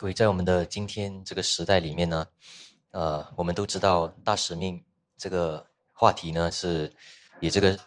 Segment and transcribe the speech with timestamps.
[0.00, 2.26] 各位，在我们的今天这个时代里面呢，
[2.92, 4.82] 呃，我们都知道大使命
[5.18, 5.62] 这个
[5.92, 6.90] 话题呢，是
[7.40, 7.78] 也这个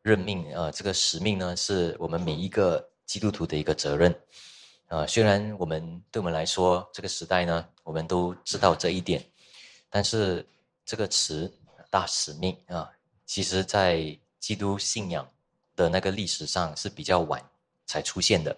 [0.00, 4.10] 任命呃，这个使命呢，是我们每一个基督徒的一个责任。
[4.88, 9.22] 呃，虽然我们对我们来说，这个时代呢，我们都知道这一点，
[9.90, 10.42] 但是
[10.86, 11.52] 这个词
[11.92, 12.90] “大使命”啊，
[13.26, 15.30] 其实在基督信仰
[15.76, 17.38] 的那个历史上是比较晚
[17.84, 18.56] 才出现的。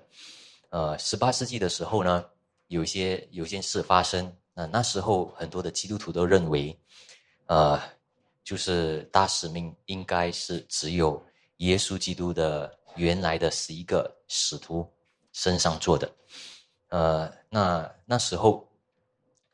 [0.68, 2.24] 呃，十八世纪的时候呢。
[2.72, 6.74] 有些有件事发生，那那时候很多的基督徒都认为，
[7.44, 7.78] 呃，
[8.42, 11.22] 就是大使命应该是只有
[11.58, 14.90] 耶稣基督的原来的十一个使徒
[15.34, 16.10] 身上做的，
[16.88, 18.66] 呃，那那时候，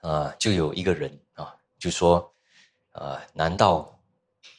[0.03, 2.33] 呃，就有一个人啊，就说，
[2.93, 4.01] 呃，难道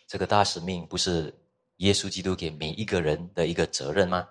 [0.05, 1.34] 这个大使命不是
[1.77, 4.27] 耶稣基督给每一个人的一个责任吗？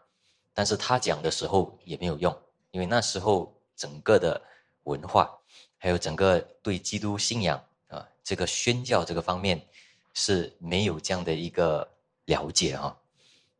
[0.53, 2.39] 但是他讲的时候也没有用，
[2.73, 3.55] 因为那时候。
[3.79, 4.43] 整个的
[4.83, 5.31] 文化，
[5.79, 9.65] 还有整个对基督信仰啊，这个宣教这个方面
[10.15, 11.89] 是没有这样的一个
[12.25, 12.99] 了解哈。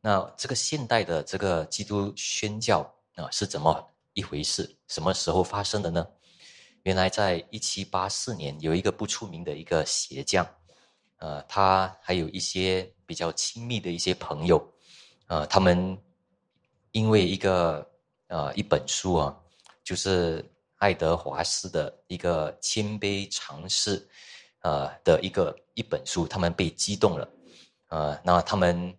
[0.01, 2.81] 那这个现代的这个基督宣教
[3.15, 4.77] 啊是怎么一回事？
[4.89, 6.05] 什么时候发生的呢？
[6.83, 10.47] 原来在一七八四年，有一个不出名的一个鞋匠，
[11.19, 14.73] 呃，他还有一些比较亲密的一些朋友，
[15.29, 15.97] 呃，他们
[16.91, 17.89] 因为一个
[18.27, 19.39] 呃一本书啊。
[19.89, 20.45] 就是
[20.77, 24.07] 爱德华斯的一个谦卑尝试，
[24.61, 27.27] 呃的一个一本书，他们被激动了，
[27.89, 28.95] 呃，那他们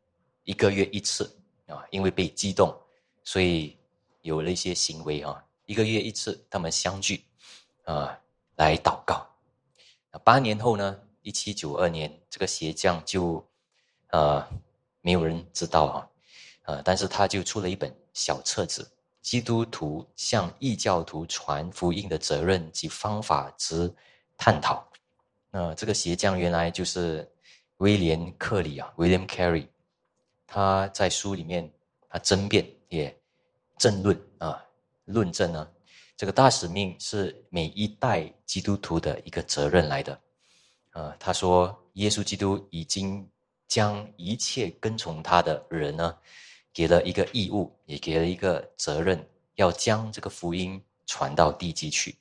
[0.46, 1.32] 一个月一次
[1.68, 2.76] 啊，因为被激动，
[3.24, 3.78] 所以
[4.24, 7.24] 有了一些行为啊，一个月一次，他们相聚，
[7.84, 8.20] 啊，
[8.56, 9.24] 来祷告。
[10.24, 13.48] 八年后呢，一七九二年，这个鞋匠就，
[14.08, 14.44] 呃，
[15.02, 16.10] 没有人知道啊，
[16.64, 18.92] 呃，但是他就出了一本小册子。
[19.22, 23.94] 基督徒向异教徒传福音的责任及方法之
[24.38, 24.88] 探讨。
[25.52, 27.30] 那这个鞋匠原来就是
[27.78, 29.68] 威廉·克里啊，William Carey。
[30.48, 31.72] 他在书里面
[32.10, 33.16] 他争辩也
[33.78, 34.66] 争论啊，
[35.06, 35.70] 论证呢，
[36.18, 40.20] 这个大使命是每一代基督徒的一个责任来的。
[40.92, 43.30] 呃，他说，耶稣基督已经
[43.68, 46.18] 将一切跟从他的人呢。
[46.80, 49.22] 给了一个义务，也给了一个责任，
[49.56, 52.16] 要将这个福音传到地极去，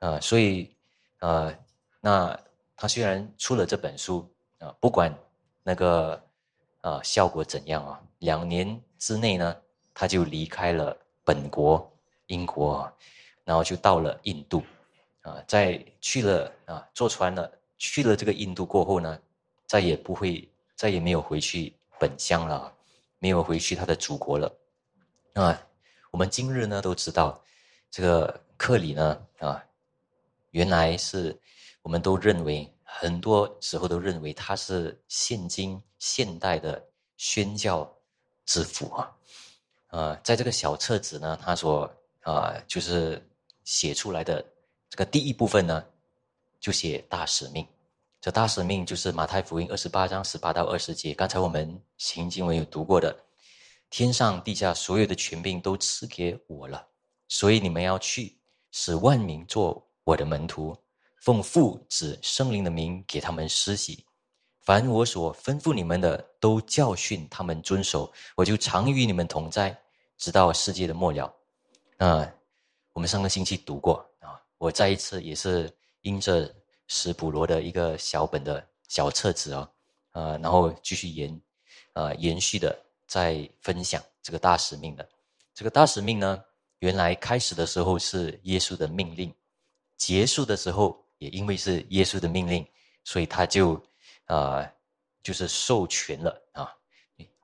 [0.00, 0.74] 啊，所以，
[1.20, 1.56] 呃，
[2.00, 2.36] 那
[2.74, 4.28] 他虽然出了这本书，
[4.58, 5.16] 啊，不管
[5.62, 6.20] 那个，
[6.80, 9.56] 啊，效果怎样啊，两年之内呢，
[9.94, 11.88] 他就离开了本国
[12.26, 12.92] 英国，
[13.44, 14.60] 然后就到了印度，
[15.20, 19.16] 啊，在去了啊，坐船了，去了这个印度过后呢，
[19.68, 22.73] 再也不会，再也没有回去本乡了。
[23.24, 24.54] 没有回去他的祖国了，
[25.32, 25.66] 啊，
[26.10, 27.42] 我们今日呢都知道，
[27.90, 29.64] 这个克里呢啊，
[30.50, 31.34] 原来是
[31.80, 36.86] 我们都认为很多时候都认为他是现今现代的
[37.16, 37.90] 宣教
[38.44, 39.16] 之父啊，
[39.86, 41.90] 呃，在这个小册子呢，他所
[42.20, 43.26] 啊就是
[43.64, 44.44] 写出来的
[44.90, 45.82] 这个第一部分呢，
[46.60, 47.66] 就写大使命。
[48.24, 51.12] 这大使命就是马太福音二十八章十八到二十节。
[51.12, 53.14] 刚才我们行经文有读过的，
[53.90, 56.88] 天上地下所有的权柄都赐给我了，
[57.28, 58.34] 所以你们要去，
[58.70, 60.74] 使万民做我的门徒，
[61.20, 64.02] 奉父子圣灵的名给他们施洗。
[64.62, 68.10] 凡我所吩咐你们的，都教训他们遵守。
[68.36, 69.78] 我就常与你们同在，
[70.16, 71.30] 直到世界的末了。
[71.98, 72.26] 那
[72.94, 75.70] 我们上个星期读过啊，我再一次也是
[76.00, 76.50] 因着。
[76.86, 79.70] 史普罗的一个小本的小册子啊，
[80.12, 81.40] 呃，然后继续延，
[81.94, 85.08] 呃，延续的在分享这个大使命的。
[85.54, 86.44] 这个大使命呢，
[86.80, 89.32] 原来开始的时候是耶稣的命令，
[89.96, 92.66] 结束的时候也因为是耶稣的命令，
[93.04, 93.82] 所以他就，
[94.26, 94.68] 呃，
[95.22, 96.74] 就是授权了啊，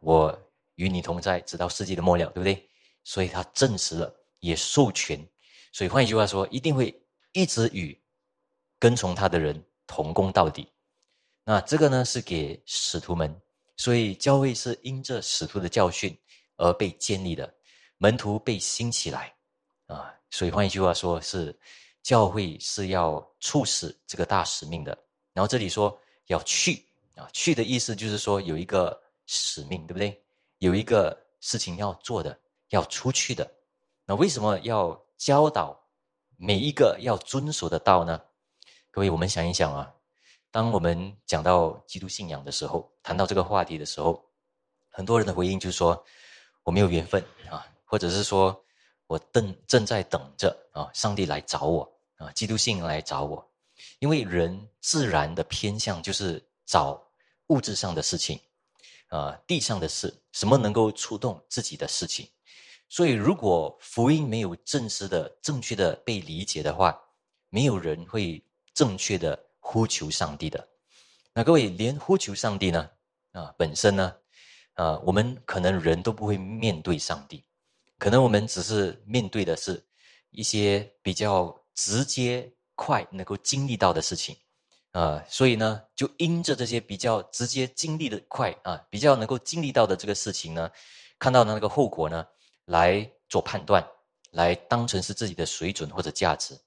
[0.00, 0.36] 我
[0.74, 2.68] 与你同在，直到世界的末了，对不对？
[3.04, 5.26] 所以他证实了，也授权，
[5.72, 7.02] 所以换一句话说，一定会
[7.32, 7.99] 一直与。
[8.80, 10.66] 跟从他的人同工到底，
[11.44, 13.32] 那这个呢是给使徒们，
[13.76, 16.18] 所以教会是因着使徒的教训
[16.56, 17.52] 而被建立的，
[17.98, 19.32] 门徒被兴起来
[19.86, 21.56] 啊，所以换一句话说，是
[22.02, 24.96] 教会是要促使这个大使命的。
[25.34, 25.96] 然后这里说
[26.26, 26.82] 要去
[27.14, 30.18] 啊，去的意思就是说有一个使命，对不对？
[30.58, 32.38] 有一个事情要做的，
[32.70, 33.50] 要出去的。
[34.06, 35.78] 那为什么要教导
[36.36, 38.20] 每一个要遵守的道呢？
[38.92, 39.94] 各位，我们想一想啊，
[40.50, 44.20] 当我们讲到基督信仰的时候，谈到这个话题的时候，
[44.88, 46.04] 很多人的回应就是说，
[46.64, 48.64] 我没有缘分啊，或者是说，
[49.06, 53.48] 我正正在等着啊，上帝来找我啊，基督信仰来找我。
[54.00, 57.00] 因为人自然的偏向就是找
[57.46, 58.40] 物质上的事情，
[59.06, 62.28] 啊，地上的事，什么能够触动自己的事情。
[62.88, 67.00] 所以，如果福音没有正式的、正确的被理解的话，
[67.50, 68.44] 没有人会
[68.80, 70.68] 正确的呼求上帝的。
[71.34, 72.90] 那各位，连呼求上帝呢？
[73.32, 74.16] 啊，本身呢？
[74.74, 77.44] 啊，我们可能人都不会面对上帝，
[77.98, 79.84] 可能我们只是面对的是
[80.30, 82.50] 一些比较直接。
[82.82, 84.34] 快能够经历到的事情，
[84.92, 90.70] 啊，所以呢，就因着这些比较直接经历的快啊，比较能够经历到的这个事情呢，
[91.18, 92.26] 看到的那个后果呢，
[92.64, 93.86] 来做判断，
[94.30, 96.58] 来当成是自己的水准或者价值。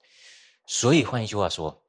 [0.67, 1.82] 所以换一句话说，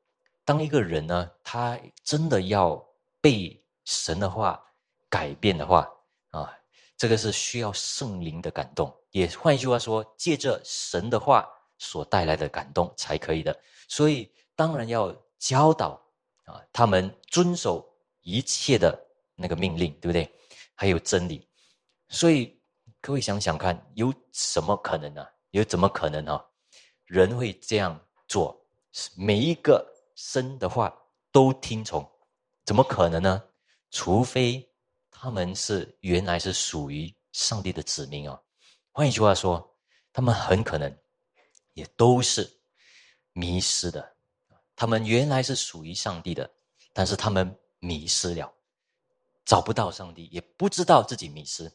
[0.45, 2.83] 当一个人呢，他真的要
[3.21, 4.63] 被神的话
[5.09, 5.89] 改变的话，
[6.31, 6.53] 啊，
[6.97, 11.49] 这个是需要圣灵的感动，也换一句话说，借着神的话
[11.79, 13.59] 所带来的感动才可以的。
[13.89, 16.01] 所以当然要教导
[16.45, 17.87] 啊，他们遵守
[18.23, 18.99] 一切的
[19.35, 20.31] 那个命令，对不对？
[20.75, 21.49] 还有真理。
[22.09, 22.61] 所以
[23.01, 25.27] 各位想想看，有什么可能呢？
[25.53, 26.45] 有怎么可能啊？
[27.05, 28.59] 人会这样做？
[29.17, 30.95] 每一个生的话
[31.31, 32.05] 都听从，
[32.65, 33.43] 怎么可能呢？
[33.91, 34.69] 除非
[35.11, 38.41] 他们是原来是属于上帝的子民啊。
[38.91, 39.77] 换一句话说，
[40.13, 40.99] 他们很可能
[41.75, 42.51] 也都是。
[43.37, 44.15] 迷失的，
[44.77, 46.49] 他们原来是属于上帝的，
[46.93, 48.55] 但是他们迷失了，
[49.45, 51.69] 找不到上帝，也不知道自己迷失，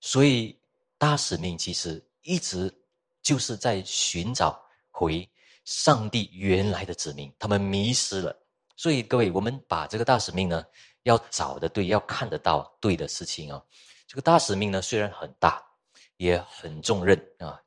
[0.00, 0.58] 所以
[0.96, 2.74] 大使命其实一直
[3.20, 4.58] 就是在寻找
[4.90, 5.30] 回
[5.64, 8.36] 上帝原来的子民，他们迷失了。
[8.76, 10.64] 所以各位，我们把这个大使命呢，
[11.04, 13.62] 要找的对，要看得到对的事情啊。
[14.06, 15.62] 这个大使命呢，虽然很大，
[16.16, 17.60] 也很重任啊。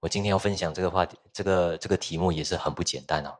[0.00, 3.36] 我今天要分享这个话题，这个这个题目也是很不简单哦。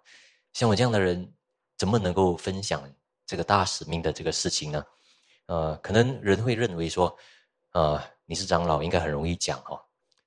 [0.53, 1.33] 像我这样的人，
[1.77, 2.83] 怎么能够分享
[3.27, 4.85] 这个大使命的这个事情呢？
[5.47, 7.17] 呃，可能人会认为说，
[7.73, 9.81] 呃，你是长老，应该很容易讲哦。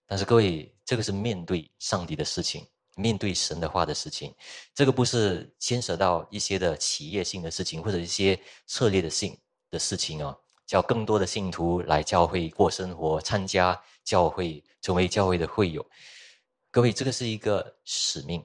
[0.05, 4.33] 但是各位，这个是面对上帝的事情，面对神的话的事情，
[4.73, 9.37] 这个不是牵涉到一些的企业性的事情，或者一些策略的性
[9.69, 10.35] 的事情哦。
[10.65, 15.85] 叫更多的信徒来教会过生活，参加教会，成为教会的会友。
[16.71, 18.43] 各位，这个是一个使命，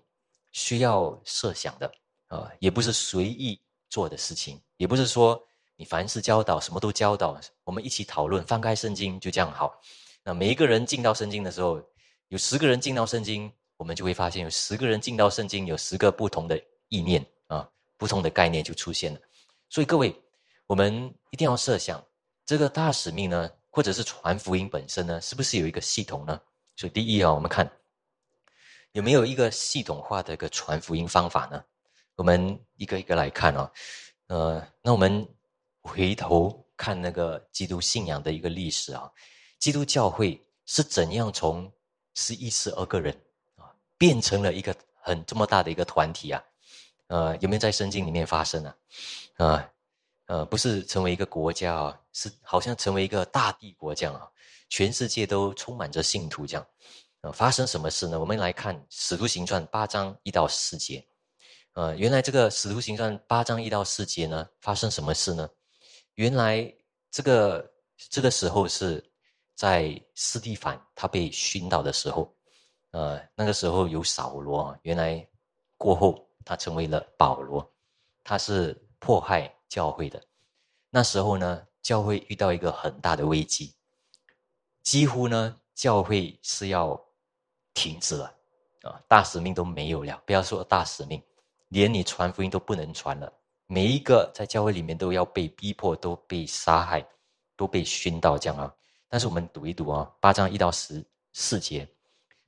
[0.52, 1.91] 需要设想的
[2.26, 3.58] 啊，也不是随意
[3.88, 5.43] 做的事情，也不是说
[5.76, 9.81] 你凡事教导什么都教导，我们一起讨论，翻开圣经就这样好。
[10.23, 11.82] 那每一个人进到圣经的时候，
[12.29, 17.66] 有十个人进到圣经，我们就会发现有十个人进到圣经，有十个不同的意念啊，
[17.96, 19.18] 不同的概念就出现了。
[19.70, 20.14] 所以各位，
[20.66, 22.04] 我们一定要设想
[22.44, 26.38] 这个大使命呢，或者是传福音本身呢，是不是有一个系统呢？
[26.76, 27.68] 所以第一啊，我们看。
[28.92, 31.64] 有没有一个系统化的一个传福音方法呢？
[32.16, 33.72] 我们一个一个来看哦。
[34.26, 35.26] 呃，那我们
[35.80, 39.10] 回头看那个基督信仰的一个历史啊，
[39.58, 41.72] 基督教会是怎样从
[42.14, 43.18] 十一十二个人，
[44.00, 46.43] 变成了一个很这么大的一个团体啊？
[47.08, 48.76] 呃，有没有在圣经里面发生啊？
[49.37, 49.70] 啊，
[50.25, 54.26] 呃，不是成为一个国家啊，是好像成为一个大帝国这样啊，
[54.71, 56.66] 全世界都充满着信徒这样。
[57.21, 58.19] 呃，发生什么事呢？
[58.19, 61.07] 我们来看《使徒行传》八章一到四节。
[61.75, 65.47] 呃，原来这个《使徒行传》八章一到四节呢，发生什么事呢？
[66.14, 66.75] 原来
[67.11, 67.71] 这个
[68.09, 69.04] 这个时候是
[69.54, 72.35] 在斯蒂凡他被熏倒的时候，
[72.90, 75.26] 呃，那个时候有扫罗，原来
[75.76, 77.68] 过后他成为了保罗，
[78.25, 80.23] 他是迫害教会的。
[80.90, 83.75] 那时候呢，教会遇到一个很大的危机，
[84.82, 87.00] 几乎呢，教会是要。
[87.73, 88.25] 停止了，
[88.82, 90.20] 啊，大使命都没有了。
[90.26, 91.23] 不要说大使命，
[91.68, 93.32] 连你传福音都不能传了。
[93.68, 97.06] 每一个在教会里面都要被逼迫，都被杀害，
[97.56, 98.75] 都被熏到这样啊。
[99.09, 101.88] 但是我们读一读啊，八章一到十四节，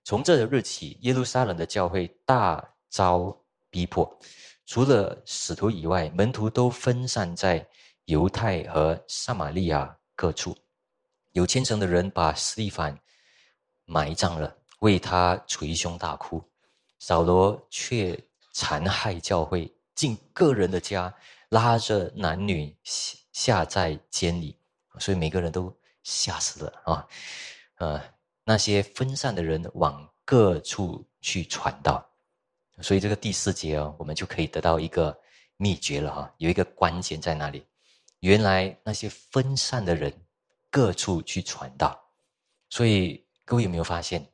[0.04, 3.36] 从这日起，耶路撒冷的教会大遭
[3.70, 4.18] 逼迫，
[4.66, 7.66] 除了使徒以外，门徒都分散在
[8.06, 10.56] 犹太和撒玛利亚各处。
[11.32, 12.98] 有虔诚的人把斯蒂凡
[13.84, 14.58] 埋葬了。
[14.82, 16.42] 为他捶胸大哭，
[16.98, 18.18] 扫罗却
[18.50, 21.14] 残害教会，进个人的家，
[21.50, 24.58] 拉着男女下下在监里，
[24.98, 27.06] 所以每个人都吓死了啊！
[27.76, 28.02] 呃，
[28.44, 32.04] 那些分散的人往各处去传道，
[32.80, 35.16] 所以这个第四节哦，我们就可以得到一个
[35.56, 37.64] 秘诀了哈，有一个关键在哪里？
[38.20, 40.12] 原来那些分散的人
[40.70, 42.00] 各处去传道，
[42.70, 44.26] 所以各位有没有发现？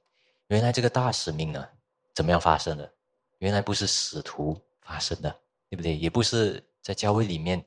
[0.49, 1.67] 原来这个大使命呢，
[2.15, 2.91] 怎么样发生的？
[3.38, 5.31] 原来不是使徒发生的，
[5.69, 5.97] 对不对？
[5.97, 7.65] 也不是在教会里面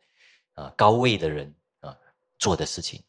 [0.54, 1.96] 啊高位的人啊
[2.40, 3.04] 做的事情，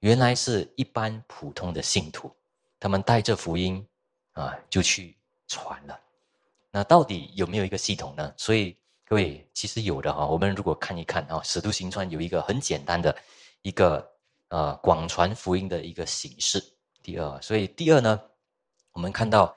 [0.00, 2.34] 原来是一般普通的信徒，
[2.78, 3.86] 他们带着福音
[4.32, 5.16] 啊就去
[5.46, 5.98] 传了。
[6.70, 8.32] 那到底有没有一个系统呢？
[8.36, 10.26] 所以各位其实有的哈。
[10.26, 13.16] 我们如果看一看啊，《使徒行传》有一个很简单的
[13.62, 14.06] 一个
[14.48, 16.62] 呃广传福音的一个形式。
[17.02, 18.20] 第二，所以第二呢，
[18.92, 19.54] 我们看到。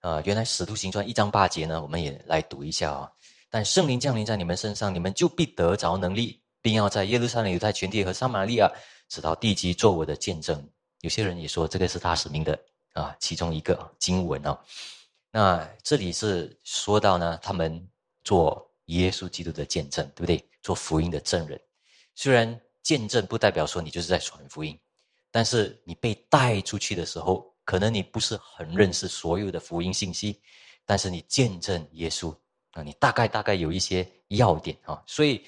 [0.00, 3.10] 啊，原来使徒行传一章八节呢，我们也来读一下啊。
[3.48, 8.70] 但圣灵降临在你们身上，你们就必得着能力，并要在耶路撒冷、犹太全地和撒玛利亚，
[9.08, 10.62] 直到地极，做我的见证。
[11.04, 12.58] 有些人也说这个是大使命的
[12.94, 14.58] 啊，其中一个经文啊。
[15.30, 17.86] 那这里是说到呢，他们
[18.24, 20.42] 做耶稣基督的见证，对不对？
[20.62, 21.60] 做福音的证人。
[22.14, 24.80] 虽然见证不代表说你就是在传福音，
[25.30, 27.52] 但是你被带出去的时候。
[27.66, 30.38] 可能你不是很认识所有的福音信息，
[30.84, 32.30] 但是你见证耶稣
[32.72, 35.02] 啊，你大概大概有一些要点啊。
[35.06, 35.38] 所以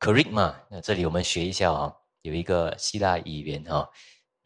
[0.00, 3.86] c h a r i s m a 那这里我们学一下啊，有一个希腊语言啊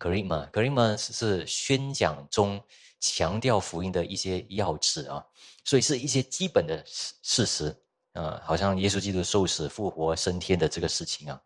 [0.02, 2.60] c r i m a c r i m a 是宣讲中
[2.98, 5.24] 强调福音的一些要旨啊，
[5.64, 7.76] 所以是一些基本的事事实
[8.14, 11.40] 啊，好像耶稣基督受死、复活、升天的这个事情啊，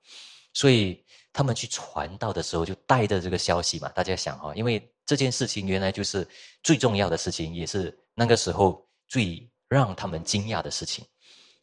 [0.53, 4.91] 所以他们去传道的时候就带着这个消息嘛，大家想哈，因为。
[5.07, 6.27] 这件事情原来就是
[6.63, 11.05] 最重要的事情，也是那个时候最让他们惊讶的事情。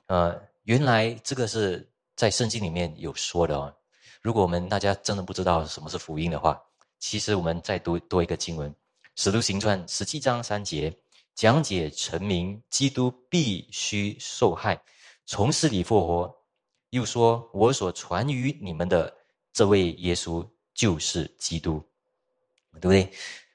[0.05, 3.75] 呃，原来这个是在圣经里面有说的哦。
[4.21, 6.62] 如果我们大家真的不知道什么是福音的话，
[7.01, 8.72] 其实我们再读多一个经文，
[9.15, 10.96] 《使徒行传》十七章三节，
[11.34, 14.79] 讲解成名基督必须受害，
[15.25, 16.34] 从死里复活，
[16.91, 19.12] 又说：“我所传于你们的
[19.51, 21.84] 这位耶稣就是基督。”
[22.79, 23.12] 对不对？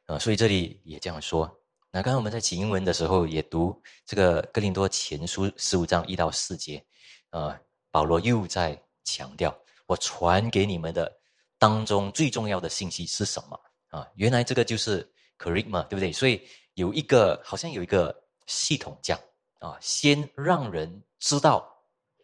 [0.07, 1.49] 啊，所以这里也这样说。
[1.93, 6.85] 那刚刚我们在起英文的时候也读这个《哥林多前书》十五章一到四节，
[7.31, 7.59] 啊，
[7.93, 11.11] 保罗又在强调我传给你们的
[11.58, 13.60] 当中最重要的信息是什么？
[13.88, 15.08] 啊，原来这个就是
[15.38, 16.12] charisma，对不对？
[16.12, 18.14] 所以有一个好像有一个
[18.46, 19.18] 系统讲
[19.60, 21.66] 啊，先让人知道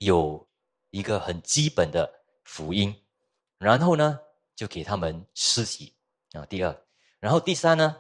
[0.01, 0.47] 有
[0.91, 2.13] 一个很基本的
[2.45, 2.95] 福音，
[3.59, 4.19] 然后呢，
[4.55, 5.95] 就给他们施洗。
[6.33, 6.75] 啊，第二，
[7.21, 7.95] 然后第三呢，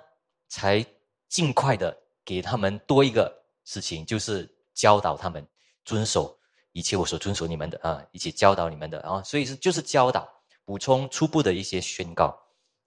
[0.48, 0.82] 才
[1.28, 3.30] 尽快的给他们多一个
[3.66, 5.46] 事情，就是教导他们
[5.84, 6.34] 遵守
[6.72, 10.26] 一切我所遵守你们的啊，一起教导你们的啊，所以是就是教导，
[10.64, 12.38] 补充初步的一些宣告，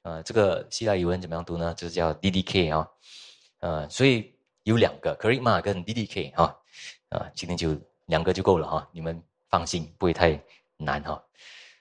[0.03, 1.74] 呃，这个希腊语文怎么样读呢？
[1.74, 2.88] 就是叫 D D K 啊，
[3.60, 6.55] 呃，所以有两个 Kerima 跟 D D K 啊，
[7.10, 10.41] 啊，今天就两个就够了哈，你们放心，不会太
[10.77, 11.24] 难哈，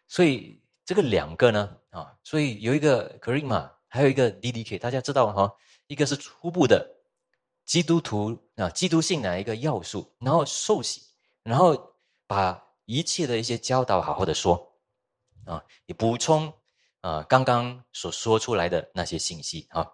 [0.07, 0.61] 所以。
[0.87, 5.51] 这个两个呢，啊，所以有一个 charisma，还有一个 D D K，大家知道哈，
[5.87, 6.87] 一个是初步的
[7.65, 11.01] 基督徒啊，基督性的一个要素，然后受洗，
[11.43, 11.95] 然后
[12.27, 14.74] 把一切的一些教导好好的说，
[15.47, 16.53] 啊，也补充
[17.01, 19.87] 啊刚刚所说出来的那些信息啊，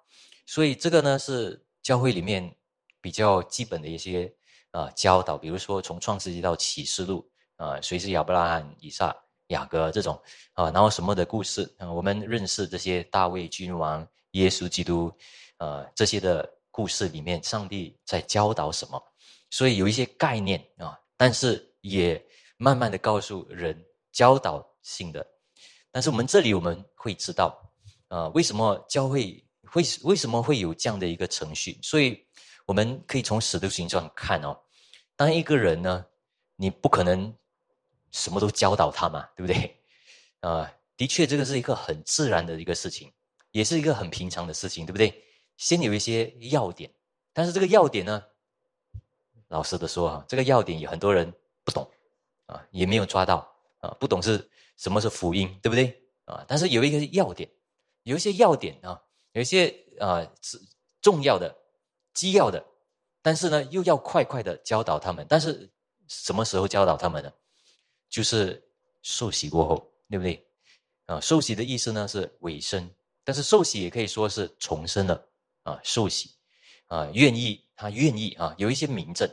[0.47, 2.57] 所以这个呢是教会里面
[3.01, 4.33] 比较基本的一些
[4.71, 9.17] 啊教导，比如说从创世纪到启示录啊，谁是亚伯拉罕、以撒。
[9.51, 10.15] 雅各这种
[10.53, 15.13] 啊，然后什么的故事，我们认识这些大卫君王、耶稣基督，
[15.57, 19.03] 呃，这些的故事里面，上帝在教导什么？
[19.51, 22.25] 所以有一些概念啊，但是也
[22.59, 23.77] 慢慢的告诉人
[24.13, 25.27] 教导性的。
[25.91, 27.61] 但是我们这里我们会知道，
[28.09, 31.79] 啊，为什么教会会为什么会有这样的一个程序？
[31.83, 32.27] 所以
[32.67, 34.59] 我们可以从使徒行传看哦，
[35.17, 36.07] 当一个人呢，
[36.57, 37.35] 你不可能。
[38.13, 39.81] 什么都教导他嘛，对不对？
[40.41, 43.09] 啊，的确，这个是一个很自然的一个事情，
[43.53, 45.25] 也是一个很平常的事情，对不对？
[45.57, 46.93] 先有一些要点，
[47.33, 48.21] 但是这个要点呢，
[49.47, 51.33] 老实的说啊，这个要点有很多人
[51.63, 51.89] 不懂
[52.47, 56.03] 啊，也没有抓到啊，不懂是什么是福音，对不对？
[56.25, 57.49] 啊，但是有一个要点，
[58.05, 59.01] 有一些要点啊，
[59.33, 59.69] 有一些
[59.99, 60.59] 啊是
[61.03, 61.55] 重要的、
[62.15, 62.65] 机要的，
[63.21, 65.71] 但是呢，又要快快的教导他们，但是
[66.09, 67.31] 什么时候教导他们呢？
[68.09, 68.61] 就是
[69.03, 70.43] 受洗过后，对不对？
[71.05, 72.91] 啊，受洗的意思呢是尾声，
[73.23, 75.29] 但是受洗也可以说是重生了
[75.63, 75.79] 啊。
[75.85, 76.31] 受洗
[76.87, 79.31] 啊，愿意他愿意啊，有一些明证。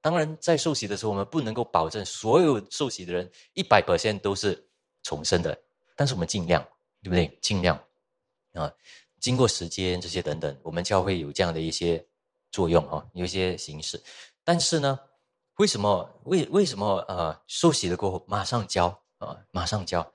[0.00, 4.65] 当然，在受洗的时候，我们不能够保证所有受洗的人一百 percent 都是
[5.06, 5.56] 重生的，
[5.94, 6.60] 但是我们尽量，
[7.02, 7.38] 对不对？
[7.40, 7.78] 尽量
[8.54, 8.72] 啊，
[9.20, 12.04] 经过时间这些等等，我们教会有这样的一些
[12.50, 14.02] 作用啊，有一些形式，
[14.42, 14.98] 但是呢。
[15.58, 20.06] 为什么为为什么呃受洗了过后马上教啊马上教，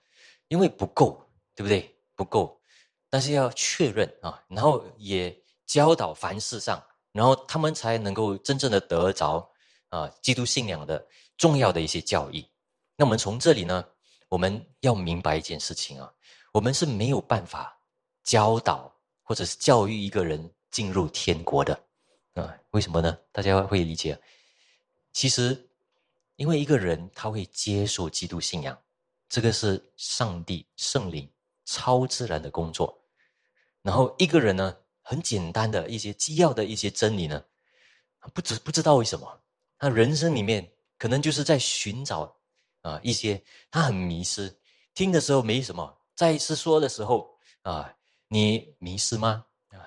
[0.50, 1.20] 因为不够
[1.56, 2.62] 对不对不够，
[3.10, 6.80] 但是要确认啊，然后也教导凡事上
[7.12, 9.50] 然后他们才能够真正的得着
[9.90, 11.04] 啊基督信仰的
[11.38, 12.48] 重要的一些教义。
[12.96, 13.84] 那我们从这里呢，
[14.32, 16.10] 我们要明白一件事情啊，
[16.54, 17.78] 我们是没有办法
[18.24, 18.90] 教导
[19.24, 21.74] 或者是教育一个人进入天国的
[22.36, 22.58] 啊？
[22.70, 23.18] 为什么呢？
[23.34, 24.18] 大家会理解，
[25.12, 25.70] 其实
[26.38, 28.82] 因为一个人他会接受基督信仰，
[29.28, 31.30] 这个是上帝圣灵
[31.66, 32.98] 超自然的工作。
[33.82, 37.44] 然后一个人呢，很简单的一些基要的一些真理呢，
[38.34, 39.42] 不知不知道为什么，
[39.78, 42.34] 他人生里面可能就是在寻找
[42.82, 44.56] 啊一些他很迷失，
[44.94, 47.94] 听的时候没什么，再一次说的时候啊，
[48.28, 49.46] 你迷失吗？
[49.70, 49.80] 啊，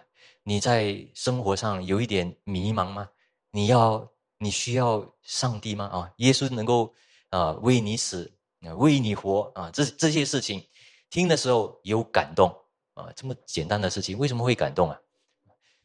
[0.42, 3.08] 你在生活上有一点迷茫吗？
[3.50, 5.86] 你要你需要上帝吗？
[5.86, 6.94] 啊，耶稣能够
[7.30, 10.66] 啊为你死啊，为你活啊，这这些事情
[11.10, 12.54] 听的时候有感动。
[12.94, 14.96] 啊，这么简单的事情为什么会感动啊？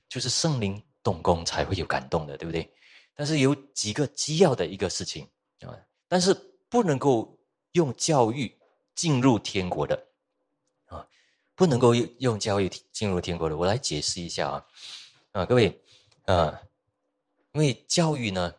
[0.07, 2.71] 就是圣灵动工才会有感动的，对不对？
[3.15, 5.27] 但是有几个基要的一个事情
[5.61, 5.73] 啊，
[6.07, 6.35] 但是
[6.69, 7.39] 不能够
[7.71, 8.57] 用教育
[8.93, 10.07] 进入天国的
[10.85, 11.07] 啊，
[11.55, 13.57] 不能够用用教育进入天国的。
[13.57, 14.65] 我来解释一下啊，
[15.31, 15.81] 啊，各位，
[16.25, 16.61] 啊，
[17.53, 18.53] 因为教育呢，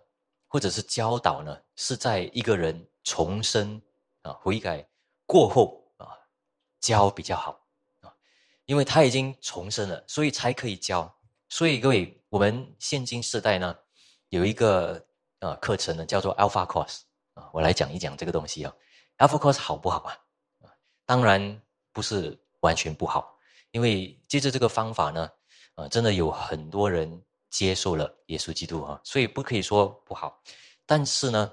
[0.49, 3.81] 或者是教导呢，是在一个人重生
[4.23, 4.89] 啊悔改
[5.25, 6.07] 过后啊
[6.81, 7.65] 教比较好
[8.01, 8.13] 啊。
[8.65, 11.17] 因为他已经重生了，所以才可以教。
[11.49, 13.77] 所以各位，我们现今世代呢，
[14.29, 15.07] 有一个
[15.41, 17.01] 啊课程呢，叫做 Alpha Course
[17.53, 18.75] 我来讲一讲这个东西啊。
[19.19, 20.17] Alpha Course 好不好啊？
[21.07, 21.61] 当然
[21.93, 23.39] 不是完全不好，
[23.71, 25.31] 因为借着这个方法呢，
[25.75, 30.43] 啊，真的有很多人接受了耶稣基督啊，所以不可以说不好。
[30.87, 31.53] 但是呢，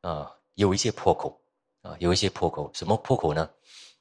[0.00, 1.40] 啊，有一些破口
[1.82, 2.70] 啊，有一些破口。
[2.74, 3.48] 什么破口呢？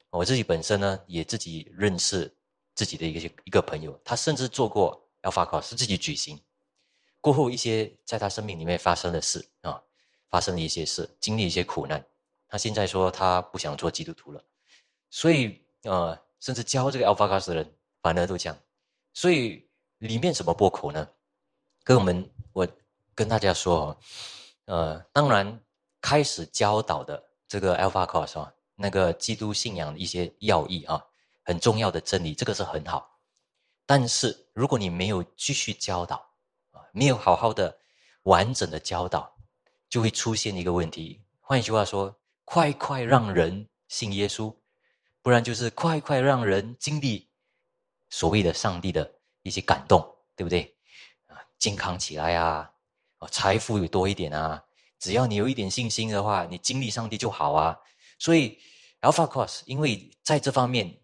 [0.09, 2.35] 我自己本身呢，也自己认识。
[2.75, 6.41] 自己的一个一个朋友，他甚至做过 Alpha Course，是自己举行。
[7.21, 9.79] 过后一些在他生命里面发生的事啊，
[10.33, 12.03] 发生了一些事，经历一些苦难。
[12.47, 14.43] 他现在说他不想做基督徒了，
[15.11, 18.57] 所以呃，甚至教这个 Alpha Class 的人反而都讲。
[19.13, 19.69] 所以
[19.99, 21.07] 里面什么破口呢？
[21.83, 22.67] 跟我们我
[23.13, 23.95] 跟大家说，
[24.65, 25.63] 呃，当然
[26.01, 30.99] 开始教导的这个 Alpha Class 啊，那个基督信仰的一些要义啊。
[31.43, 33.19] 很重要的真理，这个是很好。
[33.85, 36.15] 但是如果你没有继续教导，
[36.71, 37.77] 啊，没有好好的、
[38.23, 39.32] 完整的教导，
[39.93, 41.21] 就会出现一个问题。
[41.39, 44.51] 换一句话说，快快让人信耶稣，
[45.21, 47.29] 不然就是快快让人经历
[48.09, 50.01] 所谓的上帝的一些感动，
[50.35, 50.75] 对不对？
[51.27, 52.73] 啊，健康起来啊，
[53.19, 54.63] 哦，财富有多一点啊，
[54.97, 57.77] 只要你有一点信心的话，你经历上帝就好啊。
[58.17, 58.57] 所以
[59.01, 60.99] Alpha Course，因为在这方面。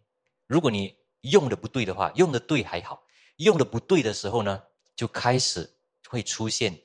[0.48, 2.96] 如果你用的不对的话，用的对还好；
[3.36, 4.64] 用的不对的时候呢，
[4.96, 6.76] 就开始会出现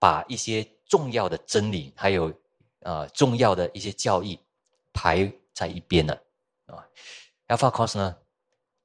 [0.00, 2.32] 把一些重要的真理，还有
[2.82, 4.38] 啊重要的一些教义
[4.92, 6.14] 排在一边了
[6.66, 6.84] 啊。
[7.46, 8.16] Alpha Course 呢，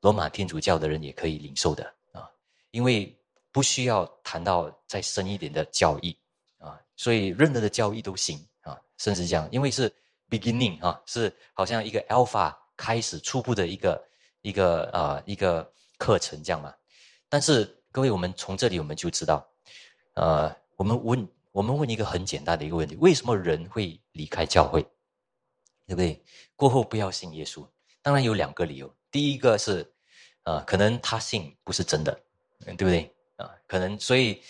[0.02, 2.30] 罗马天主教的人也可以领受的啊，
[2.72, 3.18] 因为
[3.52, 6.16] 不需要谈到再深一点的教义
[6.60, 9.92] 啊，所以任何的教义都行啊，甚至这样，因为是
[10.30, 12.56] beginning 啊，是好像一个 Alpha。
[12.76, 14.04] 开始初步的一个
[14.42, 16.74] 一个啊一个课程这样嘛，
[17.30, 19.48] 但是各位，我们从这里我们就知道，
[20.16, 24.82] 呃，我们问我们问一个很简单的一个问题：为什么人会离开教会？
[25.88, 26.22] 对不对？
[26.58, 27.66] 过后不要信耶稣，
[28.02, 28.94] 当然有两个理由。
[29.10, 29.90] 第一个是，
[30.44, 32.12] 啊，可能他信不是真的，
[32.66, 33.10] 对不对？
[33.38, 34.42] 啊，可能所以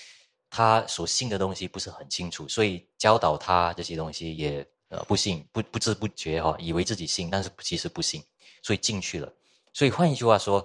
[0.50, 4.68] 他所信的东西不是很清楚，所以教导他这些东西也。
[4.90, 8.24] 呃，不信，不不知不觉哈，以为自己信，但是其实不信，
[8.62, 9.34] 所以进去了。
[9.74, 10.64] 所以换一句话说，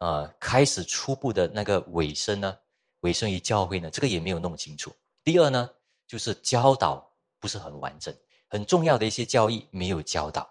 [0.00, 2.54] 呃，开始初步的那个尾声呢，
[3.00, 4.92] 尾声于教会呢，这个也没有弄清楚。
[5.24, 5.70] 第二呢，
[6.10, 8.12] 就是教导不是很完整，
[8.48, 10.44] 很重要的一些教义没有教导。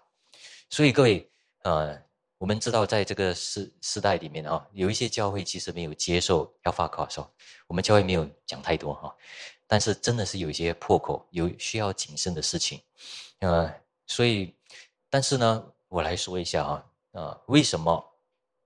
[0.70, 1.30] 所以各位，
[1.64, 2.02] 呃，
[2.38, 7.26] 我们知道在这个时时代里面啊，有一些教会其实没有接受 Alpha Course，
[7.66, 9.14] 我们教会没有讲太多哈。
[9.66, 12.80] 但是真的是有一些破口，有需要谨慎的事情，
[13.40, 13.70] 呃，
[14.06, 14.56] 所以，
[15.10, 18.02] 但是呢，我来说一下啊，呃，为什么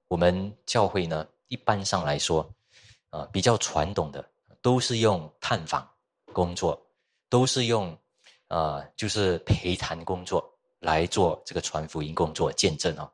[0.07, 1.27] 我们教会呢？
[1.49, 2.49] 一般上来说，
[3.11, 4.25] 啊，比较传统的
[4.63, 5.91] 都是用探访
[6.35, 6.79] 工作，
[7.31, 7.97] 都是用
[8.49, 10.45] 啊，就是陪谈工作
[10.81, 13.11] 来做这个传福音工作见证啊，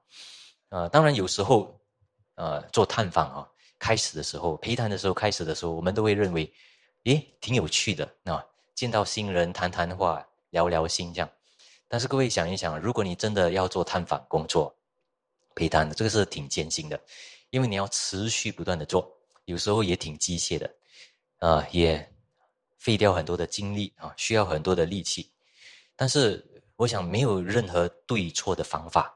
[0.71, 1.79] 啊，当然有时候，
[2.35, 6.53] 呃，做探访啊，开始的时候陪谈的时候，开始的时候，我们都会认为。
[7.05, 8.45] 诶，挺有趣的啊！
[8.75, 11.31] 见到新人谈谈话，聊聊心这样。
[11.89, 14.71] 但是各位想一想，如果你真的要做探访工作、
[15.55, 17.01] 陪谈的，这个是挺艰辛的，
[17.49, 19.11] 因为你要持续不断的做，
[19.47, 20.71] 有时候也挺机械的。
[21.39, 22.10] 啊，也
[22.81, 25.31] 费掉很多的精力啊，需要很多的力气。
[25.95, 26.43] 但是，
[26.77, 29.15] 我想没有任何对错的方法，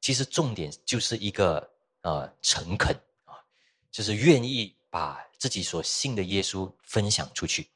[0.00, 1.70] 其实重点就是一个
[2.02, 2.92] 呃诚恳
[3.24, 3.38] 啊，
[3.92, 7.70] 就是愿意把自己所信的耶稣分享出去。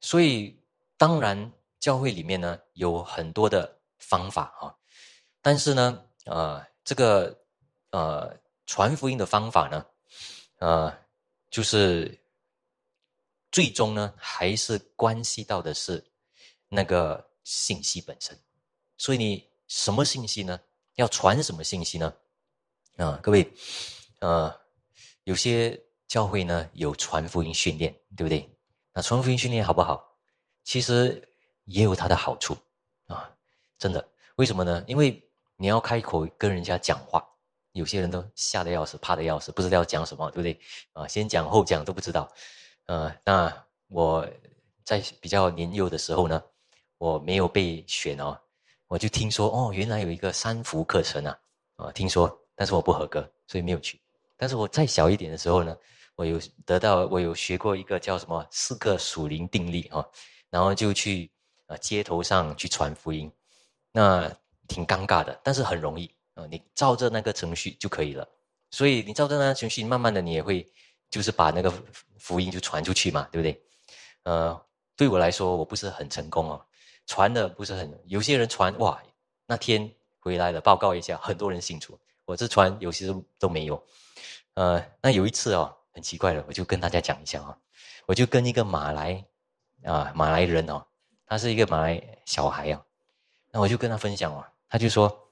[0.00, 0.58] 所以，
[0.96, 4.74] 当然教会里面呢有很多的方法啊，
[5.42, 7.38] 但是呢，呃，这个
[7.90, 9.84] 呃传福音的方法呢，
[10.60, 10.90] 呃，
[11.50, 12.18] 就是
[13.50, 16.04] 最终呢还是关系到的是
[16.68, 17.24] 那个。
[17.46, 18.36] 信息本身，
[18.98, 20.58] 所以你什么信息呢？
[20.96, 22.12] 要传什么信息呢？
[22.96, 23.48] 啊，各位，
[24.18, 24.52] 呃，
[25.22, 28.50] 有些教会呢有传福音训练，对不对？
[28.92, 30.18] 那传福音训练好不好？
[30.64, 31.22] 其实
[31.66, 32.58] 也有它的好处
[33.06, 33.32] 啊，
[33.78, 34.04] 真的。
[34.34, 34.82] 为什么呢？
[34.88, 35.22] 因为
[35.54, 37.24] 你要开口跟人家讲话，
[37.70, 40.60] 有些人都吓得要死，怕的要死，不知道要讲什么，对不对？
[40.94, 42.28] 啊，先讲后讲都不知道。
[42.86, 44.26] 呃，那我
[44.84, 46.42] 在比较年幼的时候呢。
[46.98, 48.40] 我没有被选哦，
[48.88, 51.38] 我就听说哦，原来有一个三福课程啊，
[51.76, 54.00] 啊，听说，但是我不合格，所以没有去。
[54.34, 55.76] 但是我再小一点的时候呢，
[56.14, 60.02] 我有得到，我有学过一个叫什么四个属灵定律啊，
[60.48, 61.30] 然后就去
[61.66, 63.30] 啊街头上去传福音，
[63.92, 64.26] 那
[64.66, 68.26] 挺尴尬的，但是很容易啊，你照着那个程序就可以了。
[68.70, 70.66] 所以你照着那个程序，慢慢的你也会
[71.10, 71.72] 就是把那个
[72.18, 73.62] 福音就传出去嘛，对不对？
[74.24, 74.66] 呃，
[74.96, 76.64] 对我来说，我不是很成功哦。
[77.06, 79.00] 传的不是很，有些人传哇，
[79.46, 79.88] 那天
[80.18, 81.98] 回来了，报告一下，很多人信主。
[82.24, 83.80] 我这传有些都没有。
[84.54, 87.56] 呃，那有一次哦，很奇怪的，我就跟大家讲一下啊，
[88.06, 89.24] 我就跟一个马来
[89.84, 90.84] 啊马来人哦，
[91.24, 92.82] 他是一个马来小孩啊，
[93.52, 95.30] 那我就跟他分享哦，他就说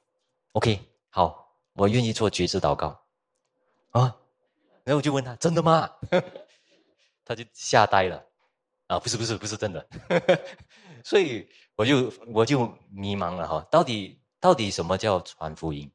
[0.52, 3.02] ，OK，好，我愿意做绝志祷告
[3.90, 4.14] 啊，
[4.84, 5.90] 然后我就问他，真的吗？
[7.24, 8.24] 他就吓呆了，
[8.86, 9.86] 啊，不是不是不是真的，
[11.04, 11.48] 所以。
[11.76, 15.90] 我就我就迷茫了哈，到底到底什么叫传福音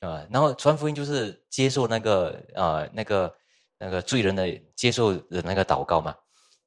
[0.00, 0.26] 啊？
[0.28, 3.32] 然后传福音就是接受那个啊那个
[3.78, 6.12] 那个罪人的接受的那个祷告嘛。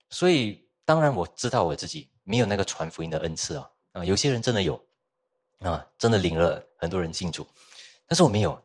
[0.10, 4.82] 所以当然我知道我自己没有那个传福音的恩赐啊啊，有些人真的有
[5.60, 7.46] 啊，真的领了很多人信主，
[8.08, 8.58] 但是我没有。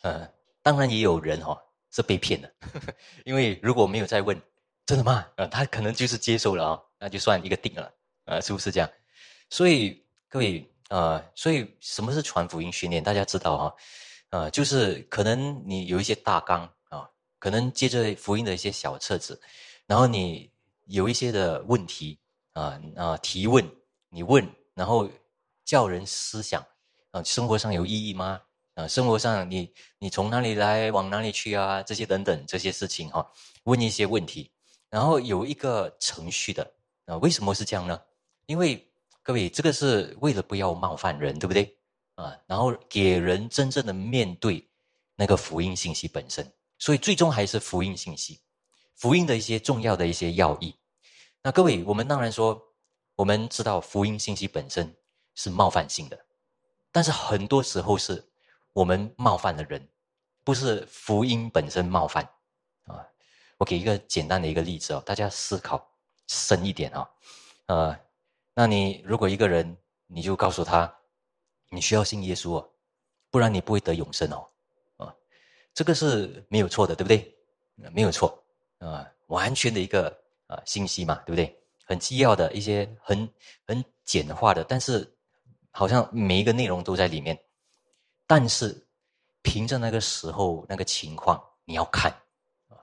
[0.00, 0.26] 呃，
[0.62, 2.52] 当然也有人哈是被骗的，
[3.24, 4.40] 因为如果没有再问
[4.86, 5.26] 真的吗？
[5.36, 7.92] 呃，他可能就是接受了啊，那就算一个定了，
[8.24, 8.90] 呃，是不是这样？
[9.50, 13.02] 所以各位呃，所以什么是传福音训练？
[13.02, 13.74] 大家知道哈，
[14.30, 19.38] 呃，就是可能你有一些大纲啊，可能接着福音的一些小册子，
[19.86, 20.50] 然后你
[20.86, 22.18] 有一些的问题
[22.54, 23.66] 啊啊提问，
[24.08, 25.08] 你问，然后
[25.64, 26.64] 叫人思想
[27.10, 28.40] 啊，生活上有意义吗？
[28.78, 31.82] 啊，生活上你你从哪里来，往哪里去啊？
[31.82, 33.28] 这些等等这些事情哈，
[33.64, 34.52] 问一些问题，
[34.88, 36.74] 然后有一个程序的
[37.06, 38.00] 啊，为什么是这样呢？
[38.46, 38.88] 因为
[39.24, 41.76] 各位，这个是为了不要冒犯人，对不对？
[42.14, 44.64] 啊，然后给人真正的面对
[45.16, 48.38] 那个福音信息本身，所以最终还是福音信息，
[48.94, 50.72] 福音的一些重要的一些要义。
[51.42, 52.62] 那各位，我们当然说，
[53.16, 54.96] 我们知道福音信息本身
[55.34, 56.16] 是冒犯性的，
[56.92, 58.24] 但是很多时候是
[58.78, 59.88] 我们冒犯了人，
[60.44, 62.22] 不是福音本身冒犯
[62.84, 63.04] 啊。
[63.56, 65.84] 我给一个简单的一个例子哦，大家思考
[66.28, 67.10] 深一点啊，
[67.66, 67.98] 呃。
[68.54, 70.92] 那你如果一个人，你就告诉他，
[71.70, 72.70] 你需要信耶稣哦，
[73.32, 74.48] 不然你不会得永生哦，
[74.98, 75.12] 啊，
[75.74, 77.36] 这个是没有错的，对不对？
[77.92, 78.40] 没有错
[78.78, 80.08] 啊，完全的一个
[80.46, 81.52] 啊信息嘛，对不对？
[81.84, 83.28] 很基要的一些很
[83.66, 85.12] 很简化的，但是
[85.72, 87.36] 好像每一个内容都在里面。
[88.28, 88.86] 但是
[89.42, 92.12] 凭着那个时候那个情况，你要看
[92.68, 92.76] 啊，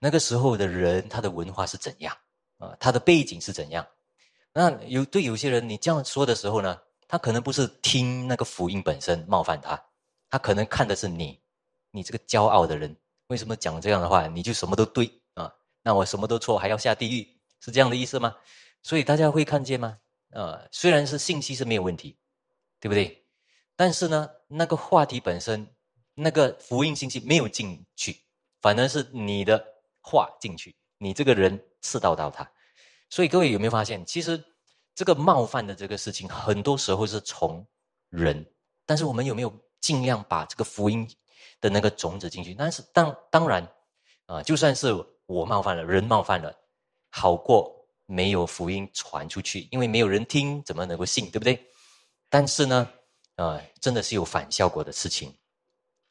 [0.00, 2.14] 那个时候的人他的文化是怎样
[2.58, 3.86] 啊，他的背景是怎样。
[4.52, 9.80] 那有对有些人，你这样说的时候呢，他可能不是听那个福音本身冒犯他，
[10.28, 11.40] 他可能看的是你，
[11.92, 12.96] 你这个骄傲的人，
[13.28, 14.26] 为什么讲这样的话？
[14.26, 15.54] 你就什么都对啊？
[15.82, 17.28] 那我什么都错，还要下地狱，
[17.60, 18.34] 是这样的意思吗？
[18.82, 19.96] 所以大家会看见吗？
[20.32, 22.18] 啊，虽然是信息是没有问题，
[22.80, 23.24] 对不对？
[23.78, 25.64] 但是呢，那个话题本身，
[26.14, 28.16] 那个福音信息没有进去，
[28.60, 29.64] 反而是你的
[30.00, 32.50] 话进去，你这个人刺到到他。
[33.08, 34.42] 所以各位有没有发现，其实
[34.96, 37.64] 这个冒犯的这个事情，很多时候是从
[38.08, 38.44] 人，
[38.84, 41.08] 但是我们有没有尽量把这个福音
[41.60, 42.52] 的那个种子进去？
[42.54, 43.64] 但是当当然
[44.26, 44.92] 啊，就算是
[45.26, 46.52] 我冒犯了，人冒犯了，
[47.10, 51.64] 好过没有福音传出去，因为没有人听，怎么能够信，对不对？
[52.28, 52.90] 但是呢，
[53.38, 55.32] 啊，真的是有反效果的事情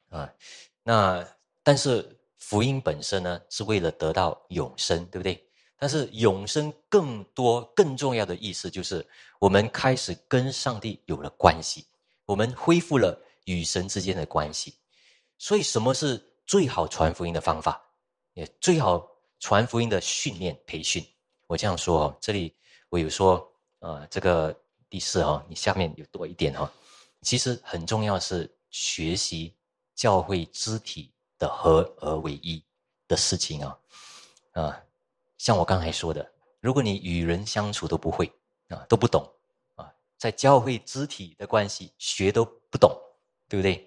[0.09, 0.33] 啊。
[0.81, 1.27] 那
[1.61, 5.43] 但是福音本身呢，是为了得到永生，对不对？
[5.77, 9.05] 但是永生更多、更重要的意思就是，
[9.39, 11.85] 我们开始跟上帝有了关系，
[12.25, 14.73] 我们恢复了与神之间的关系。
[15.37, 17.79] 所以，什么是最好传福音的方法？
[18.35, 19.05] 也最好
[19.39, 21.05] 传福音的训练培训。
[21.45, 22.55] 我这样说哦，这里
[22.89, 23.45] 我有说，
[23.79, 24.57] 呃，这个
[24.89, 26.71] 第四哦，你下面有多一点哈。
[27.27, 29.53] 其实很重要是学习
[29.93, 32.63] 教会肢体的合而为一
[33.05, 33.77] 的事情啊，
[34.53, 34.83] 啊。
[35.37, 36.25] 像我刚才说的，
[36.61, 38.31] 如果你与人相处都不会
[38.69, 39.29] 啊，都不懂
[39.75, 42.97] 啊，在教会肢体的关系学都不懂，
[43.49, 43.85] 对不对？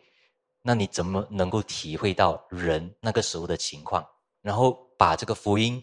[0.61, 4.07] 那你怎么能够体会到人那个时候的情况，
[4.43, 5.83] 然后把这个福音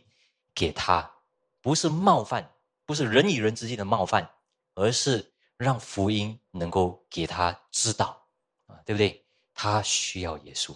[0.53, 1.11] 给他？
[1.59, 2.53] 不是冒犯，
[2.85, 4.29] 不是人与人之间的冒犯，
[4.75, 8.25] 而是让福音能够给他知道
[8.67, 9.25] 啊，对不对？
[9.53, 10.75] 他需要耶稣，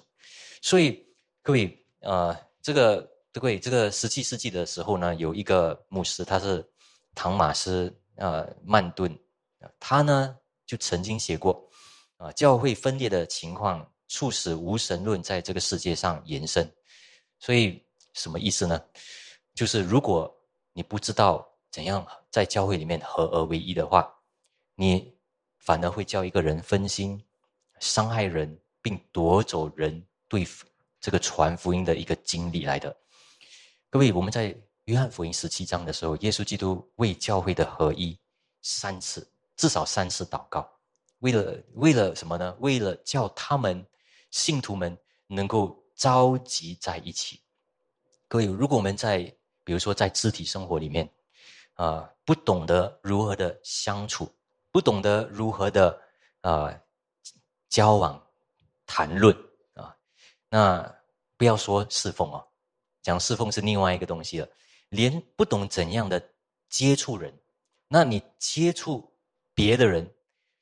[0.61, 1.05] 所以
[1.41, 3.09] 各位呃，这个。
[3.33, 6.69] 对，这个十七世纪的时候呢，有一个牧师，他是
[7.15, 9.17] 唐马斯呃曼顿，
[9.79, 11.65] 他呢就曾经写过，
[12.17, 16.69] 啊，教会分裂的情况促使无神论在这个世界上延伸。
[17.39, 17.81] 所以
[18.13, 18.83] 什么意思呢？
[19.55, 20.29] 就是如果
[20.73, 24.13] 你不知道怎样在教会里面合而为一的话，
[24.81, 25.13] 你
[25.59, 27.23] 反而会叫一个人分心，
[27.79, 30.43] 伤害人，并夺走人对
[30.99, 32.97] 这个传福音的一个经历来的。
[33.91, 38.17] 各位，我们在约翰福音十七章的时候，耶稣基督为教会的合一
[38.63, 40.67] 三次，至少三次祷告，
[41.19, 42.57] 为了为了什么呢？
[42.59, 43.85] 为了叫他们
[44.31, 47.39] 信徒们能够召集在一起。
[48.27, 49.31] 各位，如果我们在
[49.63, 51.07] 比如说在肢体生活里面
[51.73, 54.27] 啊，不懂得如何的相处，
[54.71, 56.01] 不懂得如何的
[56.41, 56.73] 啊
[57.69, 58.21] 交往
[58.85, 59.35] 谈论
[59.73, 59.95] 啊，
[60.49, 60.95] 那
[61.37, 62.47] 不要说侍奉哦。
[63.01, 64.47] 讲侍奉是另外一个东西了，
[64.89, 66.23] 连不懂怎样的
[66.69, 67.33] 接触人，
[67.87, 69.11] 那你接触
[69.55, 70.07] 别的人，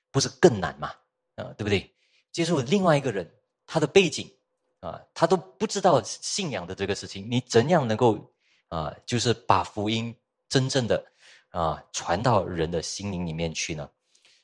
[0.10, 0.94] 不是更难吗？
[1.36, 1.94] 啊，对不对？
[2.32, 3.30] 接触另外一个人，
[3.66, 4.32] 他的背景
[4.80, 8.18] 啊，他都不知道信仰的这个事情，你怎样能够
[8.70, 10.16] 啊，就是把福音
[10.48, 11.04] 真正的
[11.50, 13.90] 啊传到人的心灵里面去呢？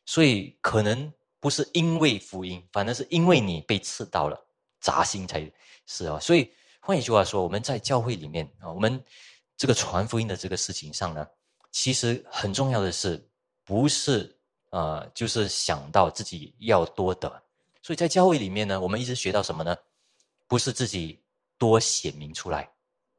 [0.06, 4.40] 所以可能不是因为福音，反而是因为你被刺到了，
[4.80, 5.52] 扎心才
[5.86, 6.52] 是啊，所以。
[6.88, 9.04] 换一句话说，我们在教会里面啊，我们
[9.58, 11.28] 这个传福音的这个事情上呢，
[11.72, 13.28] 其实很重要的是，
[13.64, 14.38] 不是
[14.70, 17.28] 呃，就是想到自己要多得。
[17.82, 19.76] 所以在教会里面呢，我们一直学到什么呢？
[20.48, 21.20] 不是自己
[21.58, 22.70] 多显明出来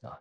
[0.01, 0.17] 啊。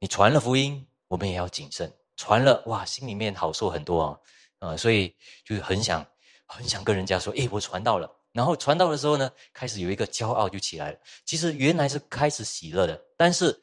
[0.00, 1.96] 你传了福音，我们也要谨慎。
[2.16, 4.18] 传了哇，心里面好受很多啊
[4.64, 6.06] 啊，所以就很想
[6.46, 8.10] 很想跟人家说，诶，我传到了。
[8.32, 10.98] 然后传道的时候呢，开始有一个骄傲就起来了。
[11.24, 13.62] 其实原来是开始喜乐的，但是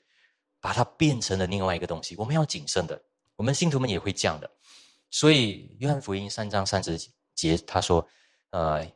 [0.62, 2.16] 把它变成了另外一个东西。
[2.16, 3.02] 我们要谨慎的，
[3.36, 4.50] 我们信徒们也会这样的。
[5.10, 6.98] 所以约翰福音三章三十
[7.36, 8.08] 节他说
[8.52, 8.90] ：“呃，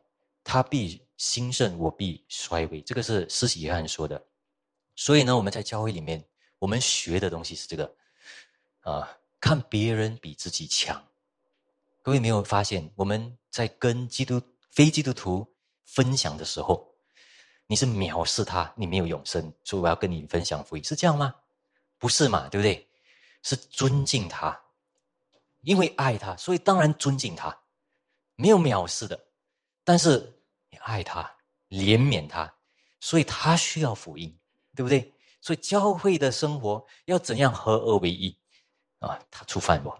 [0.46, 4.24] 他必兴盛，我必衰微。”这个是施洗约翰说的。
[4.96, 6.24] 所以呢，我们在教会里面，
[6.58, 7.96] 我们学的东西是这个
[8.84, 11.06] 啊，看别人比自己强。
[12.06, 14.40] 各位没有发现，我们在跟基督
[14.70, 15.52] 非基督徒。
[15.86, 16.94] 分享的时候，
[17.68, 21.34] 你是藐视他，你没有永生，所以我要跟你分享福音，是这样吗？
[21.98, 22.88] 不是嘛，对不对？
[23.44, 24.60] 是尊敬他，
[25.62, 27.56] 因为爱他，所以当然尊敬他，
[28.36, 29.18] 没有藐视的。
[29.84, 30.40] 但是
[30.70, 31.24] 你爱他，
[31.70, 32.52] 怜悯他，
[33.00, 34.36] 所以他需要福音，
[34.76, 35.14] 对不对？
[35.40, 38.36] 所以教会的生活要怎样合二为一
[39.00, 39.20] 啊？
[39.32, 39.98] 他触犯我，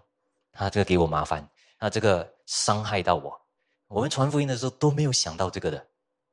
[0.52, 3.40] 他这个给我麻烦，那这个伤害到我。
[3.88, 5.86] 我们传福音的时候都没有想到这个的，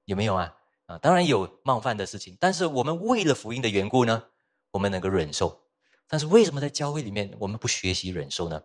[0.06, 0.56] 有没有啊？
[0.86, 4.24] 啊，当然有冒犯的事情，但是我们为了福音的缘故呢，
[4.72, 5.62] 我们能够忍受。
[6.08, 8.62] 但是为什么在教会里面我们不学习忍受呢？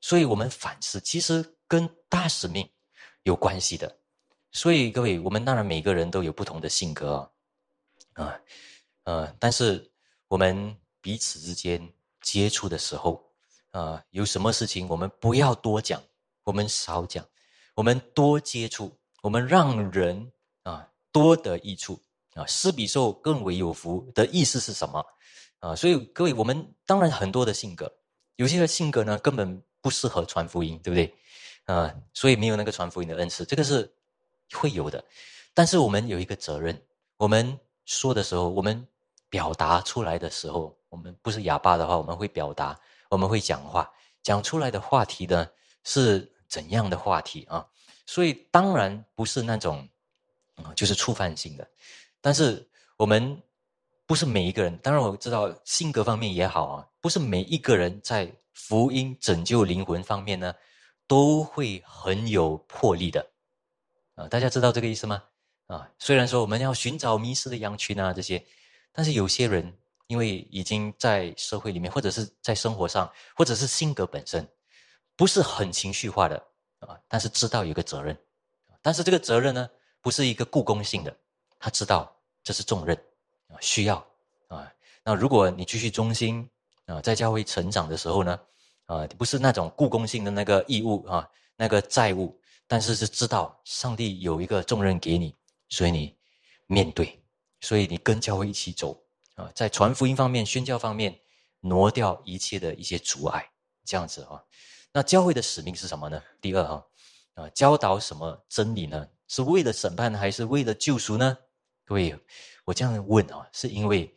[0.00, 2.68] 所以我们反思，其实跟大使命
[3.24, 3.98] 有关系的。
[4.52, 7.30] 所以各位，我们当然每个人都有不同的性格
[8.12, 8.40] 啊，啊，
[9.04, 9.90] 呃，但是
[10.28, 13.22] 我们彼此之间接触的时候，
[13.72, 16.00] 啊，有什么事情我们不要多讲，
[16.46, 17.26] 我们少讲。
[17.74, 20.32] 我们多接触，我们让人
[20.62, 22.00] 啊多得益处
[22.32, 25.04] 啊，施比受更为有福的意思是什么
[25.58, 25.76] 啊？
[25.76, 27.92] 所以各位，我们当然很多的性格，
[28.36, 31.14] 有些的性格呢根本不适合传福音，对不对？
[31.66, 33.92] 啊，所以没有那个传福音的恩赐，这个是
[34.52, 35.04] 会有的。
[35.52, 36.80] 但是我们有一个责任，
[37.18, 38.88] 我们说的时候，我们
[39.28, 42.80] 表达出来的时候，我们不是哑巴的话，我们会表达，
[43.10, 45.46] 我们会讲话，讲出来的话题呢
[45.84, 46.32] 是。
[46.48, 47.66] 怎样的话题啊？
[48.06, 49.88] 所以当然不是那种，
[50.56, 51.68] 啊，就是触犯性的。
[52.20, 53.42] 但是我们
[54.06, 60.54] 不是每一个人，当然我知道性格方面也好啊，不是每一个人在福音拯救灵魂方面呢，
[61.06, 63.28] 都会很有魄力的，
[64.14, 65.22] 啊，大家知道这个意思吗？
[65.66, 68.44] 啊，虽然说我们要寻找迷失的羊群啊这些，
[68.92, 74.48] 但是有些人因为已经在社会里面，或者是在生活上，或者是性格本身
[75.16, 76.36] 不是很情绪化的
[76.80, 78.16] 啊，但是知道有个责任，
[78.82, 79.68] 但是这个责任呢，
[80.00, 81.16] 不是一个故宫性的，
[81.58, 82.96] 他知道这是重任。
[83.48, 84.04] 啊，需要
[84.48, 84.68] 啊，
[85.04, 86.50] 那如果你继续忠心
[86.86, 88.40] 啊，在教会成长的时候呢，
[88.86, 95.32] 啊，不是那种故宫性的那个义务啊，那个债务，但是是知道上帝有一个重任给你，
[95.68, 96.16] 所以你
[96.66, 97.22] 面对，
[97.60, 99.00] 所以你跟教会一起走
[99.36, 101.16] 啊，在传福音方面、宣教方面，
[101.60, 103.48] 挪掉一切的一些阻碍，
[103.84, 104.42] 这样子啊。
[104.96, 106.22] 那教会的使命是什么呢？
[106.40, 106.82] 第二哈
[107.34, 109.06] 啊，教导什么真理呢？
[109.28, 111.36] 是为了审判还是为了救赎呢？
[111.84, 112.18] 各位。
[112.64, 114.10] 我这样问啊，是因为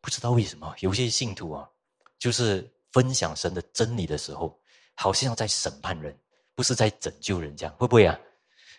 [0.00, 1.68] 不知道为什么有些信徒啊，
[2.18, 4.58] 就是分享神的真理的时候，
[4.94, 6.18] 好像在审判人，
[6.54, 8.18] 不是在拯救人，这样会不会啊？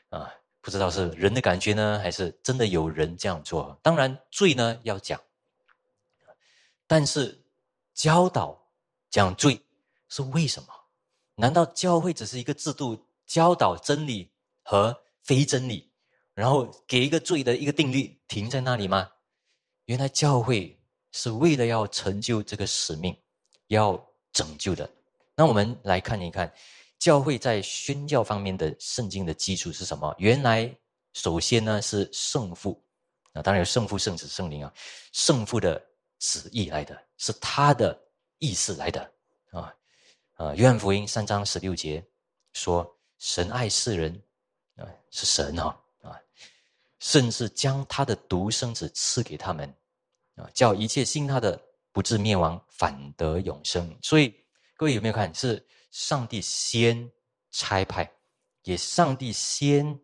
[0.10, 3.80] 啊，不知道是人的感觉呢，还是真的有人这样做？
[3.84, 5.22] 当然罪呢要讲，
[6.88, 7.40] 但是
[7.94, 8.60] 教导
[9.12, 9.62] 讲罪
[10.10, 10.70] 是为什么？
[11.36, 14.32] 难道教会只是一个制度，教导真理
[14.64, 15.92] 和非真理？
[16.34, 19.10] 然后给一个罪的一个定律，停在那里吗？
[19.86, 20.78] 原来教会
[21.12, 23.16] 是为了要成就这个使命，
[23.68, 24.02] 要
[24.34, 24.90] 拯救的。
[25.36, 26.52] 那我们来看一看，
[27.00, 30.14] 教会在宣教方面的圣经的基础是什么？
[30.18, 30.74] 原来
[31.14, 32.82] 首先呢是圣父，
[33.34, 34.74] 啊，当然有圣父、圣子、圣灵啊，
[35.12, 35.82] 圣父的
[36.20, 37.98] 旨意来的，是他的
[38.40, 39.10] 意思来的
[40.36, 40.54] 啊。
[40.56, 42.06] 约翰福音三章十六节
[42.54, 44.24] 说：“神爱世人，
[44.78, 45.78] 啊，是神啊。”
[47.00, 49.72] 甚至将他的独生子赐给他们，
[50.36, 53.96] 啊，叫一切信他的不至灭亡，反得永生。
[54.02, 54.34] 所以
[54.76, 55.32] 各位有没有看？
[55.36, 57.12] 是上帝先
[57.52, 58.12] 差派，
[58.64, 60.00] 也上帝先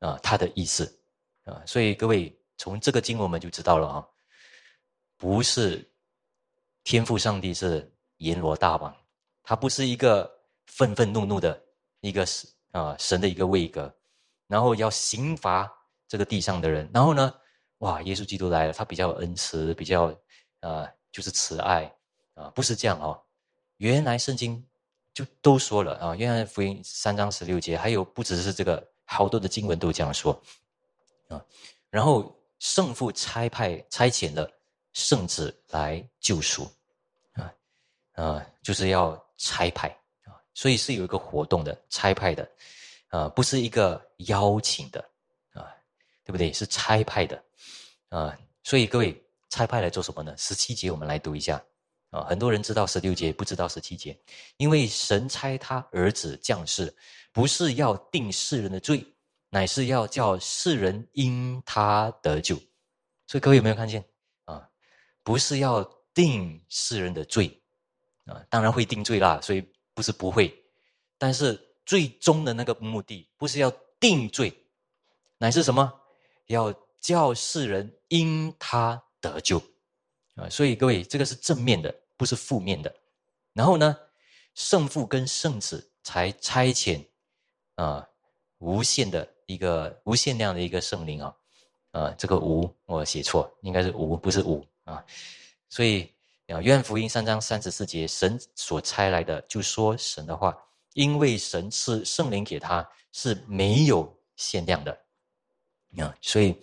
[0.00, 1.00] 啊他的意思
[1.44, 1.62] 啊。
[1.64, 4.04] 所以各位从这个经文我们就知道了啊，
[5.16, 5.88] 不是
[6.82, 8.96] 天赋上帝是阎罗大王，
[9.48, 10.30] 他不是一个
[10.66, 11.58] 愤愤怒怒的
[12.00, 12.26] 一个
[12.72, 13.90] 啊神的一个位格，
[14.46, 15.72] 然后要刑罚。
[16.10, 17.34] 这个地上的人，然后呢，
[17.80, 20.06] 哇，耶稣基督来了，他比较恩慈，比较
[20.60, 21.84] 啊，就是慈爱
[22.32, 23.20] 啊，不是这样哦。
[23.76, 24.66] 原来圣经
[25.12, 30.32] 就都说了啊，原来福音三章十六节，还有不只是这个，好多的经文都这样说
[31.28, 31.44] 啊。
[31.90, 34.50] 然后圣父差派差遣了
[34.94, 36.66] 圣子来救赎
[37.34, 37.52] 啊
[38.14, 39.88] 啊，就是要差派
[40.24, 42.46] 啊，所以是有一个活动的差派的
[43.08, 45.00] 啊，不是一个邀请的
[45.54, 45.64] 啊。
[46.24, 46.52] 对不对？
[46.52, 47.42] 是差派的，
[48.10, 50.36] 啊，所以各位差派来做什么呢？
[50.36, 51.58] 十七节我们来读一下，
[52.10, 54.14] 啊，很多人知道十六节，不知道十七节，
[54.58, 56.94] 因为神差他儿子降世，
[57.32, 59.02] 不是要定世人的罪，
[59.48, 62.54] 乃是要叫世人因他得救。
[63.26, 64.04] 所以各位有没有看见
[64.44, 64.68] 啊？
[65.22, 67.58] 不是要定世人的罪，
[68.28, 70.62] 啊，当然会定罪啦，所以不是不会，
[71.16, 74.52] 但是最终的那个目的不是要定罪，
[75.38, 76.00] 乃是什么？
[76.46, 79.62] 要叫世人因他得救
[80.34, 80.48] 啊！
[80.48, 82.94] 所以各位，这个是正面的，不是负面的。
[83.52, 83.96] 然后呢，
[84.54, 87.04] 圣父跟圣子才差遣
[87.74, 88.08] 啊，
[88.58, 91.36] 无限的一个无限量的一个圣灵啊
[91.92, 92.10] 啊！
[92.16, 95.04] 这个无我写错，应该是无，不是无啊。
[95.68, 96.10] 所以
[96.48, 100.56] 啊，约翰福音三章三十四节，神所差来的就说神的话，
[100.94, 104.98] 因为神赐圣灵给他是没有限量的。
[105.98, 106.58] 啊，所以，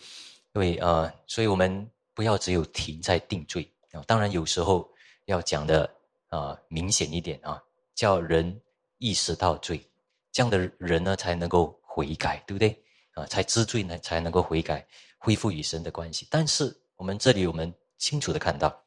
[0.52, 4.02] 各位啊，所以我们不要只有停在定罪啊。
[4.08, 4.89] 当然，有时候
[5.26, 5.88] 要讲的
[6.30, 7.62] 啊明显一点啊，
[7.93, 8.60] 叫人
[8.98, 9.88] 意识到罪，
[10.32, 12.84] 这样的人呢才能够悔改，对不对？
[13.14, 14.84] 啊，才知罪呢，才能够悔改，
[15.20, 16.28] 恢复与神的关系。
[16.32, 18.84] 但是我们这里我们清楚的看到，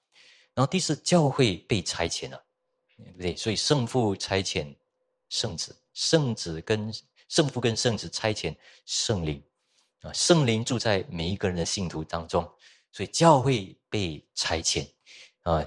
[0.59, 2.45] 然后第四，教会被差遣了，
[2.97, 3.37] 对不对？
[3.37, 4.75] 所以圣父差遣
[5.29, 6.93] 圣子，圣子跟
[7.29, 9.41] 圣父跟圣子差遣圣灵。
[10.01, 12.43] 啊，圣灵住在每一个人的信徒当中，
[12.91, 14.85] 所以教会被差遣
[15.43, 15.65] 啊。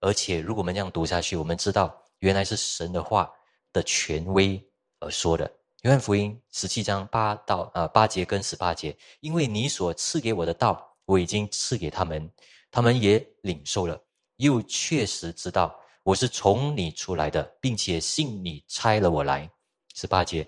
[0.00, 3.30] 而且，如果我们这样读下去，我们知道原来是神的话
[3.70, 4.66] 的权威
[4.98, 5.52] 而说的。
[5.82, 12.32] 约翰福音十七章八到啊八节跟十八节，因为你所赐给我的道，我已经赐给他们，
[12.70, 14.02] 他们也领受了，
[14.36, 19.50] 又确实知道我是从你出来的，并且信你差了我来。
[19.94, 20.46] 十八节，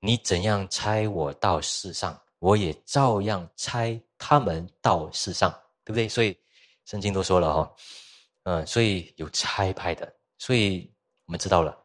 [0.00, 2.20] 你怎样差我到世上？
[2.38, 5.50] 我也照样差他们到世上，
[5.84, 6.08] 对不对？
[6.08, 6.36] 所以
[6.84, 7.74] 圣经都说了哈，
[8.42, 10.92] 嗯，所以有差派的，所以
[11.26, 11.76] 我们知道了，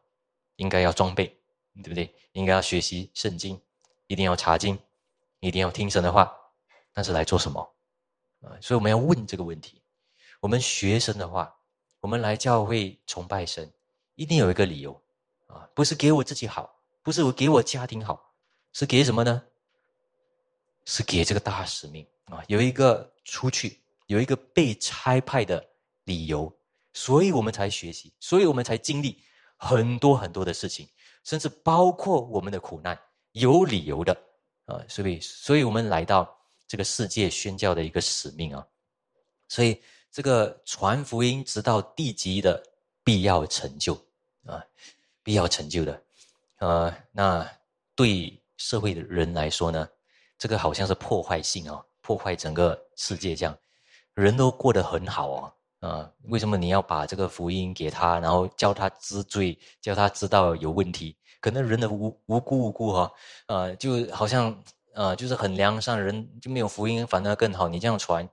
[0.55, 1.27] 应该要装备，
[1.75, 2.11] 对不对？
[2.31, 3.61] 应该要学习圣经，
[4.07, 4.77] 一定要查经，
[5.39, 6.35] 一定要听神的话，
[6.91, 7.61] 但是来做什么？
[8.41, 9.81] 啊，所以我们要问这个问题：
[10.39, 11.55] 我们学生的话，
[11.99, 13.71] 我们来教会崇拜神，
[14.15, 15.01] 一定有一个理由
[15.47, 18.33] 啊，不是给我自己好，不是我给我家庭好，
[18.73, 19.43] 是给什么呢？
[20.85, 23.81] 是给这个大使命啊，有一个出去。
[24.07, 25.61] 有一个被差派的
[26.05, 26.49] 理由，
[26.93, 29.21] 所以我们才学习，所以我们才经历
[29.57, 30.87] 很多很多的事情，
[31.25, 32.97] 甚至包括我们的苦难，
[33.33, 34.17] 有理由的
[34.63, 34.81] 啊！
[34.87, 36.33] 所以，所以我们来到
[36.65, 38.65] 这个世界宣教的一个使命啊！
[39.49, 39.83] 所以，
[40.17, 42.63] 这个传福音直到地极的
[43.03, 43.93] 必要成就
[44.47, 44.65] 啊，
[45.21, 46.01] 必要成就的，
[46.57, 47.47] 呃，那
[47.93, 49.87] 对社会的人来说呢，
[50.35, 53.55] 这个好像是破坏性哦，破坏整个世界这样。
[54.15, 55.53] 人都过得很好哦，
[55.87, 61.15] 啊，为什么你要把这个福音给他，然后叫他知罪，叫他知道有问题？
[61.39, 63.11] 可能人的无无辜无辜哈，
[63.45, 64.63] 啊，就好像
[64.95, 67.67] 啊，就是很良善人就没有福音，反而更好。
[67.67, 68.27] 你这样传，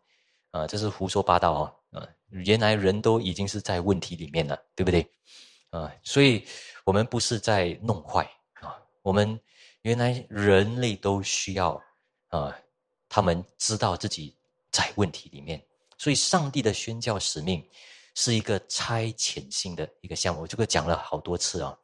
[0.55, 5.05] 啊，这是胡说八道啊，啊，原来人都已经是在问题里面了，对不对？
[5.71, 6.47] 啊，所以
[6.85, 8.23] 我们不是在弄坏
[8.61, 9.39] 啊，我们
[9.83, 11.83] 原来人类都需要
[12.29, 12.57] 啊，
[13.09, 14.37] 他们知道自己
[14.71, 15.61] 在问题里面。
[15.99, 17.69] 所以，上帝的宣教使命
[18.15, 20.43] 是一个差遣性的一个项目。
[20.43, 21.79] 我这个讲了好多次啊，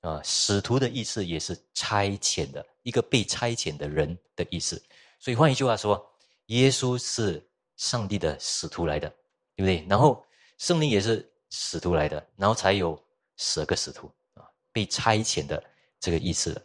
[0.00, 4.82] 啊，使徒的意思也是差遣的一个被差遣的人的意思。
[5.20, 6.02] 所以换一句话说，
[6.46, 7.46] 耶稣是
[7.76, 9.08] 上帝的使徒来的，
[9.56, 9.86] 对不对？
[9.88, 10.24] 然后
[10.58, 12.98] 圣灵也是使徒来的，然后才有
[13.36, 15.62] 十个使徒啊，被差遣的
[15.98, 16.60] 这个意思。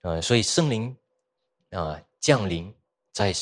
[0.00, 0.96] 呃，所以圣灵
[1.70, 2.74] 啊降临
[3.12, 3.32] 在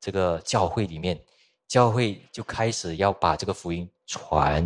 [0.00, 1.22] 这个教会里面。
[1.68, 4.62] 教会就开始要把这个福音传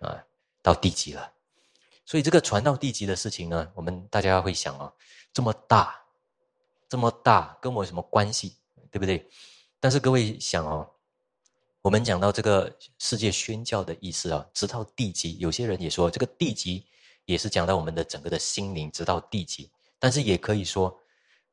[0.00, 0.22] 啊
[0.60, 1.32] 到地极了，
[2.04, 4.92] 所以这个传到地极的事情呢，我们大家会想啊，
[5.32, 5.98] 这么大，
[6.90, 8.54] 这么大，跟我有什么关系，
[8.90, 9.26] 对不对？
[9.80, 10.86] 但是各位想哦，
[11.86, 16.84] 我们讲到这个世界宣教的意思啊，直到地极，有些人也说这个地极
[17.26, 19.70] 也是讲到我们的整个的心灵，直到地极，
[20.00, 21.00] 但是也可以说，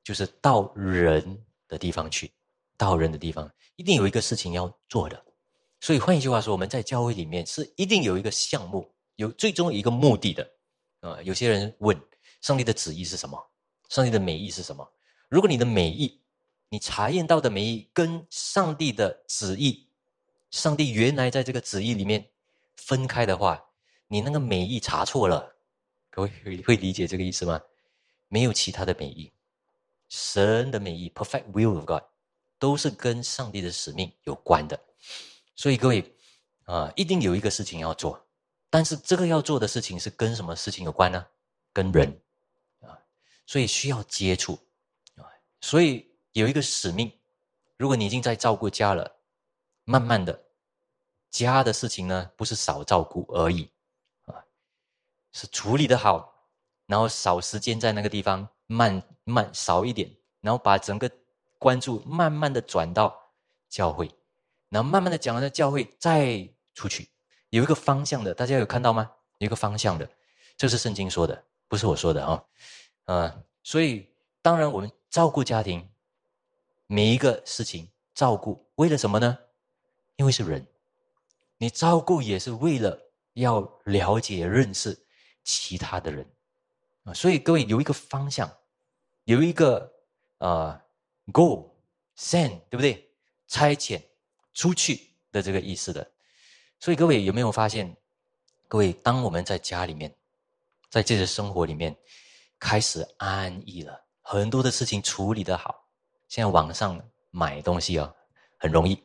[0.04, 2.32] 就是到人的地方去。
[2.76, 5.24] 到人的地方，一定有一个事情要做的，
[5.80, 10.52] 所以换一句话说，我们在教会里面是一定有一个项目，有最终一个目的的。
[11.02, 11.96] 啊，有些人问，
[12.42, 13.40] 上帝的旨意是什么？
[13.88, 14.92] 上帝的美意是什么？
[15.30, 16.20] 如果你的美意，
[16.70, 19.88] 你查验到的美意跟上帝的旨意，
[20.54, 22.30] 上帝原来在这个旨意里面
[22.76, 23.72] 分开的话，
[24.08, 25.56] 你那个美意查错了。
[26.12, 26.32] 各位
[26.64, 27.60] 会理解这个意思吗？
[28.28, 29.32] 没有其他的美意，
[30.10, 32.04] 神的美意，perfect will of God。
[32.60, 34.80] 都是跟上帝的使命有关的，
[35.56, 36.16] 所以各位
[36.66, 38.24] 啊，一定有一个事情要做，
[38.70, 41.26] 但是这个要做的事情是跟什么事情有关呢？
[41.74, 42.22] 跟人
[42.82, 42.96] 啊，
[43.48, 44.60] 所以需要接触
[45.16, 45.26] 啊，
[45.62, 47.12] 所以有一个使命。
[47.76, 49.16] 如果你已经在照顾家了，
[49.86, 50.44] 慢慢的，
[51.30, 53.70] 家的事情呢，不是少照顾而已
[54.26, 54.44] 啊，
[55.32, 56.48] 是处理的好，
[56.86, 60.10] 然后少时间在那个地方，慢慢少一点，
[60.42, 61.10] 然后把整个。
[61.60, 63.32] 关注，慢慢的转到
[63.70, 64.12] 教会，
[64.68, 67.08] 然后慢慢的讲完了教会，再出去，
[67.52, 69.10] 有一个方向的，大家有看到吗？
[69.38, 70.06] 有一个方向的，
[70.58, 72.44] 这是圣经说的，不是我说的啊。
[73.06, 74.10] 嗯，所以
[74.42, 75.90] 当然我们照顾家庭，
[76.86, 79.40] 每一个事情照顾，为了什么呢？
[80.16, 80.66] 因为是人，
[81.58, 83.00] 你照顾也是为了
[83.34, 84.98] 要了解认识
[85.44, 86.26] 其他的人
[87.04, 87.14] 啊。
[87.14, 88.52] 所以各位有一个方向，
[89.26, 89.92] 有一个
[90.38, 90.80] 啊。
[91.32, 91.74] Go,
[92.18, 93.10] send，对不对？
[93.48, 94.02] 差遣
[94.54, 96.12] 出去的这个意思的。
[96.82, 97.96] 所以各位有没有发现？
[98.68, 100.14] 各位，当我们在家里面，
[100.90, 101.96] 在这些生活里面
[102.60, 105.88] 开始安逸了，很多的事情处理的好。
[106.28, 107.02] 现在网上
[107.32, 108.14] 买东西啊，
[108.58, 109.02] 很容易，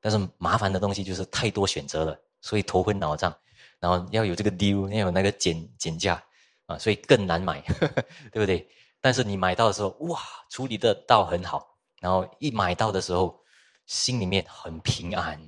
[0.00, 3.34] 但是麻烦的东西就是太多选择了，所以头昏脑胀。
[3.78, 6.22] 然后要有这个 deal，要有那个减减价
[6.66, 7.62] 啊，所以更难买，
[8.30, 8.68] 对不对？
[9.00, 10.20] 但是你买到的时候，哇，
[10.50, 13.42] 处理的到很好，然后一买到的时候，
[13.86, 15.40] 心里面很平安，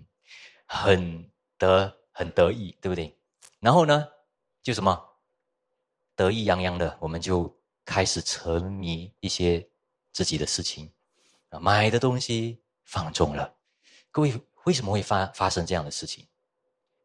[0.65, 3.15] 很得很得意，对不对？
[3.61, 4.09] 然后呢，
[4.63, 4.99] 就什么
[6.17, 9.69] 得意洋洋的，我们就开始沉迷一些
[10.11, 10.91] 自己的事情，
[11.51, 13.55] 啊，买的东西放纵了。
[14.13, 16.29] 各位为什么会发发生这样的事情？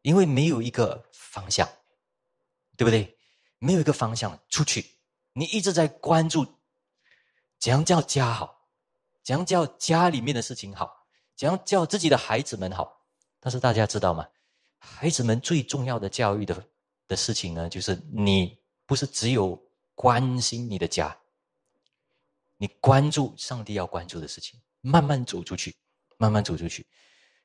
[0.02, 1.68] 因为没有一个方向，
[2.76, 3.18] 对不对？
[3.58, 4.98] 没有一个方向出去。
[5.32, 6.46] 你一直在关注，
[7.58, 8.68] 怎样叫家好，
[9.24, 13.04] 怎样叫家里面的事情好，怎样叫自己的孩子们好，
[13.40, 14.28] 但是大家知道吗？
[14.78, 16.64] 孩子们最重要的教育的
[17.08, 18.56] 的事情呢，就是你
[18.86, 19.60] 不是只有
[19.94, 21.18] 关心你的家，
[22.56, 25.74] 你关注上帝要关注的事情，慢慢走出去，
[26.18, 26.86] 慢慢走出去。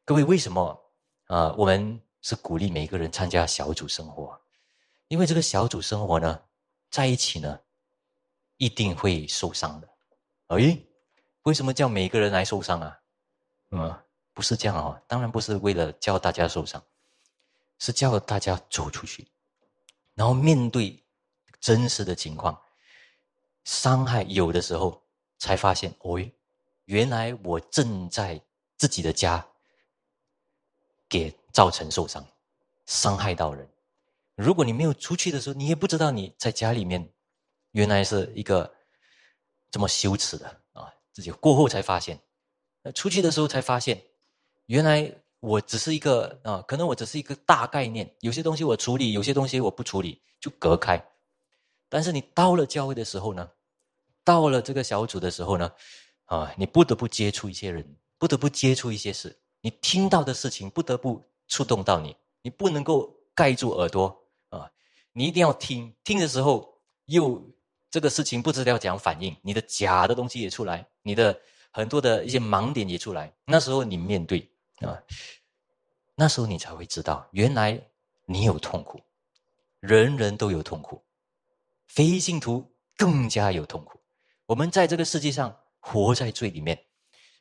[0.04, 0.92] 各位，为什么
[1.28, 1.54] 啊？
[1.54, 4.38] 我们是鼓励每一个人参加小组生活，
[5.08, 6.42] 因为这个小组生活呢，
[6.92, 7.62] 在一起呢，
[8.58, 9.88] 一定会受伤的。
[10.48, 10.78] 哎，
[11.44, 13.00] 为什么叫每个人来受伤啊？
[13.72, 14.00] 嗯。
[14.36, 16.84] 不是这样哦，当然不是为了叫大家受伤，
[17.78, 19.28] 是叫大家走出去，
[20.16, 21.04] 然后面对
[21.60, 22.60] 真实的情况，
[23.64, 25.04] 伤害有的时候
[25.38, 26.20] 才发现，哦，
[26.86, 28.42] 原来我正在
[28.84, 29.48] 自己的家
[31.08, 32.22] 给造成受伤，
[32.86, 33.66] 伤害到人。
[34.36, 37.14] 如果你没有出去的时候，你也不知道你在家里面
[37.72, 38.76] 原来是一个
[39.72, 42.20] 这么羞耻的啊，自己过后才发现，
[42.82, 44.04] 那出去的时候才发现。
[44.66, 45.10] 原来
[45.40, 51.02] 我只是一个啊，可能我只是一个大概念，有些东西我处理，有些东西我不处理，就隔开。
[51.88, 53.50] 但是你到了教会的时候呢，
[54.26, 55.72] 到了这个小组的时候呢，
[56.26, 64.18] 啊，你不得不接触一些人，不得不接触一些事，你听到的事情不得不触动到你，你不能够盖住耳朵
[64.48, 64.72] 啊，
[65.12, 65.94] 你一定要听。
[66.06, 67.46] 听的时候又
[67.92, 71.38] 这个事情不知道怎样反应，你的假的东西也出来，你的
[71.70, 74.50] 很多的一些盲点也出来，那时候你面对。
[74.80, 75.04] 啊，
[76.16, 77.78] 那时候你才会知道，原来
[78.24, 79.02] 你有痛苦，
[79.82, 81.04] 人人都有痛苦，
[81.88, 84.00] 非信徒更加有痛苦。
[84.46, 86.86] 我们在这个世界上活在罪里面，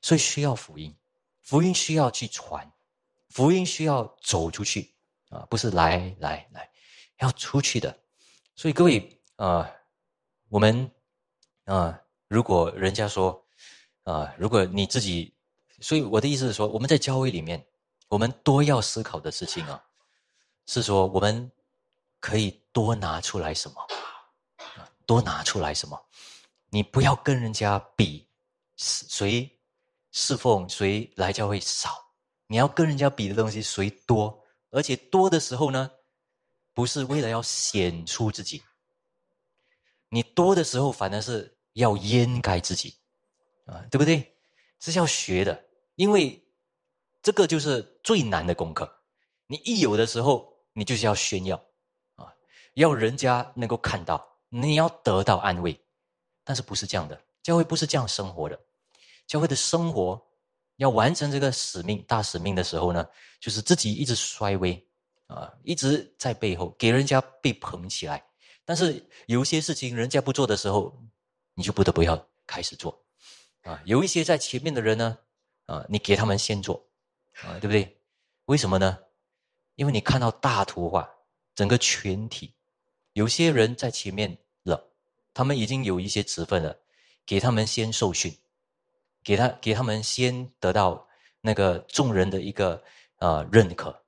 [0.03, 0.95] 所以需要福音，
[1.41, 2.71] 福音需要去传，
[3.31, 4.95] 福音需要走出去
[5.31, 6.71] 啊，不是来来来，
[7.21, 7.99] 要出去的。
[8.55, 9.71] 所以各位啊，
[10.51, 10.91] 我们
[11.65, 11.99] 啊，
[12.29, 13.43] 如果人家说
[14.03, 15.35] 啊，如果你自己。
[15.81, 17.67] 所以我的意思是说，我们在教会里面，
[18.07, 19.83] 我们多要思考的事情啊，
[20.67, 21.51] 是说我们
[22.21, 23.85] 可以多拿出来什么，
[25.07, 26.01] 多拿出来什么？
[26.71, 28.25] 你不要跟人家比，
[28.77, 29.51] 谁
[30.13, 31.91] 侍奉谁来教会少，
[32.47, 35.91] 你要跟人家比的东西谁多，而且多的时候呢，
[36.75, 38.63] 不是为了要显出自己，
[40.11, 42.95] 你多的时候反而是要掩盖自己，
[43.65, 44.37] 啊，对不对？
[44.79, 45.65] 是要学的。
[45.95, 46.43] 因为
[47.23, 49.01] 这个就是最难的功课。
[49.47, 51.63] 你一有的时候，你就是要炫耀
[52.17, 52.35] 啊，
[52.75, 55.79] 要人家能够看到，你要得到安慰。
[56.45, 57.19] 但是不是这样的？
[57.43, 58.59] 教会不是这样生活的。
[59.27, 60.21] 教会的生活
[60.77, 63.07] 要完成这个使命、大使命的时候呢，
[63.41, 64.87] 就是自己一直衰微
[65.27, 68.25] 啊，一直在背后给人家被捧起来。
[68.65, 70.97] 但是有些事情人家不做的时候，
[71.55, 73.05] 你就不得不要开始做
[73.63, 73.81] 啊。
[73.85, 75.19] 有一些在前面的人呢。
[75.67, 76.75] 啊，你给他们先做，
[77.45, 77.97] 啊，对不对？
[78.47, 78.99] 为什么呢？
[79.77, 81.09] 因为你看到大图画，
[81.55, 82.53] 整个全体，
[83.13, 84.93] 有些人在前面了，
[85.33, 86.77] 他们已经有一些职分了，
[87.25, 88.37] 给他们先受训，
[89.23, 91.07] 给他给他们先得到
[91.41, 92.83] 那个众人的一个
[93.19, 94.05] 呃认可。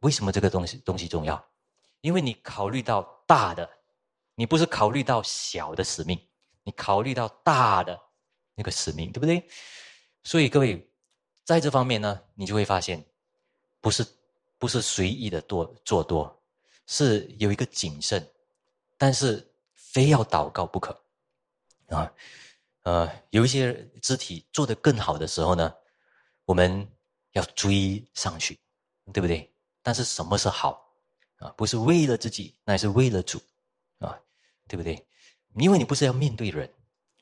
[0.00, 1.42] 为什么这个东西东西重要？
[2.00, 3.68] 因为你考虑到大的，
[4.34, 6.18] 你不是考虑到小的使命，
[6.62, 8.00] 你考虑到大的
[8.54, 9.48] 那个使命，对不对？
[10.22, 10.86] 所以各位。
[11.42, 13.04] 在这方面呢，你就会发现，
[13.80, 14.06] 不是
[14.56, 16.40] 不是随意的多做多，
[16.86, 18.24] 是有一个谨慎，
[18.96, 20.92] 但是非要祷告不可
[21.88, 22.12] 啊。
[22.82, 25.72] 呃，有一些肢体做得更好的时候呢，
[26.44, 26.88] 我们
[27.32, 28.58] 要追上去，
[29.12, 29.52] 对不对？
[29.82, 30.82] 但是什么是好
[31.36, 31.48] 啊？
[31.56, 33.40] 不是为了自己，那也是为了主
[33.98, 34.18] 啊，
[34.66, 35.06] 对不对？
[35.56, 36.72] 因为你不是要面对人，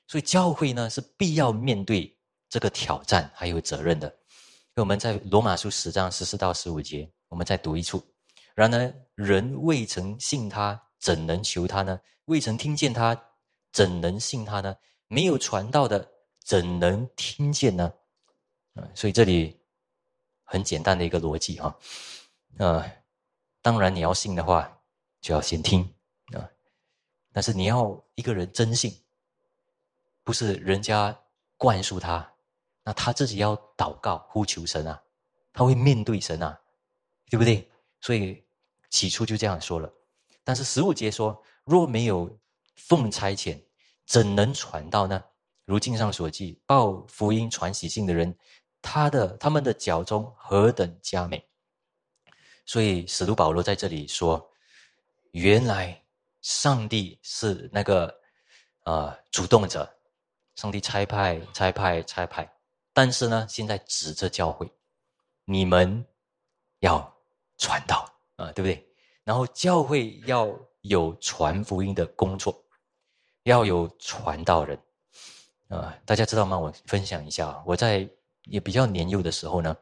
[0.07, 2.17] 所以教会呢是必要面对
[2.49, 4.15] 这个挑战还有责任的。
[4.77, 8.01] 我们在罗马书十章十四到十五节，我们再读一处。
[8.55, 12.01] 然而，人未曾信他，怎能求他呢？
[12.27, 13.21] 未曾听见他，
[13.73, 14.77] 怎能信他呢？
[15.09, 17.93] 没有传道的，怎能听见呢？
[18.95, 19.61] 所以这里
[20.45, 21.77] 很简单的一个逻辑哈。
[22.59, 22.87] 啊，
[23.61, 24.81] 当然你要信的话，
[25.21, 25.83] 就要先听
[26.33, 26.49] 啊。
[27.33, 28.97] 但是你要一个人真信，
[30.25, 31.19] 不是人家
[31.57, 32.33] 灌输他。
[32.85, 35.03] 那他自己要祷告呼求神啊，
[35.53, 36.59] 他会面对神啊，
[37.29, 37.69] 对不对？
[38.01, 38.43] 所以
[38.89, 39.93] 起初就这样说了。
[40.43, 42.39] 但是十五节说，若没有
[42.77, 43.61] 奉差遣，
[44.09, 45.23] 怎能传道呢？
[45.67, 48.35] 如经上所记，报福音传喜信的人，
[48.81, 51.47] 他的他们的脚中何等佳美。
[52.65, 54.51] 所以使徒保罗在这里说，
[55.33, 56.03] 原来
[56.41, 58.19] 上帝是那个
[58.85, 59.87] 啊主动者，
[60.55, 62.51] 上帝差派差派差派。
[62.95, 64.73] 但是呢，现在指着教会，
[65.45, 66.03] 你们
[66.79, 67.15] 要
[67.59, 68.91] 传道啊，对不对？
[69.23, 70.49] 然后教会要
[70.81, 72.65] 有传福音的工作，
[73.49, 74.79] 要有传道人
[75.69, 75.97] 啊。
[76.05, 76.59] 大家知道吗？
[76.59, 78.09] 我分享一下，我在
[78.45, 79.77] 也比较年幼的时候呢，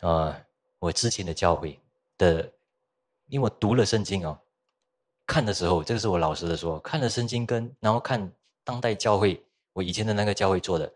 [0.00, 0.40] 啊，
[0.78, 1.78] 我之前的教会
[2.16, 2.50] 的，
[3.26, 4.38] 因为我读了圣经啊，
[5.26, 8.32] 看的时候，这个是我老实的说，看了圣经跟然后看
[8.64, 9.42] 当代教会，
[9.72, 10.90] 我以前的那个教会做的，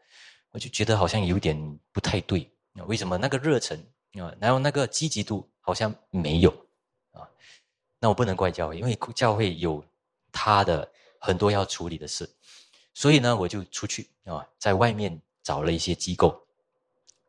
[0.50, 2.50] 我就觉得好像有点不太对。
[2.86, 3.78] 为什么那个热忱
[4.14, 6.50] 啊，然后那个积极度好像没有
[7.12, 7.22] 啊？
[8.00, 9.84] 那我不能怪教会，因为教会有
[10.32, 10.90] 他的
[11.24, 12.28] 很多要处理的事，
[12.92, 16.46] 所以呢，我就出去啊，在外面找了一些机构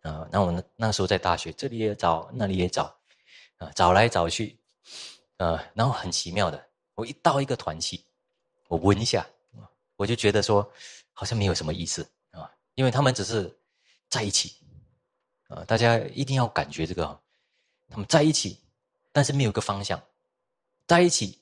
[0.02, 0.28] 啊。
[0.30, 2.94] 那我那那时候在大学，这里也找，那里也找
[3.58, 4.60] 啊，找来找去
[5.38, 6.62] 啊，然后很奇妙的，
[6.94, 8.04] 我一到一个团契，
[8.68, 9.26] 我闻一下，
[9.96, 10.70] 我就觉得说
[11.14, 13.58] 好像没有什么意思啊，因为他们只是
[14.10, 14.58] 在一起。
[15.48, 17.22] 啊，大家一定要感觉这个，
[17.88, 18.60] 他们在一起，
[19.12, 20.02] 但是没有个方向，
[20.88, 21.40] 在一起，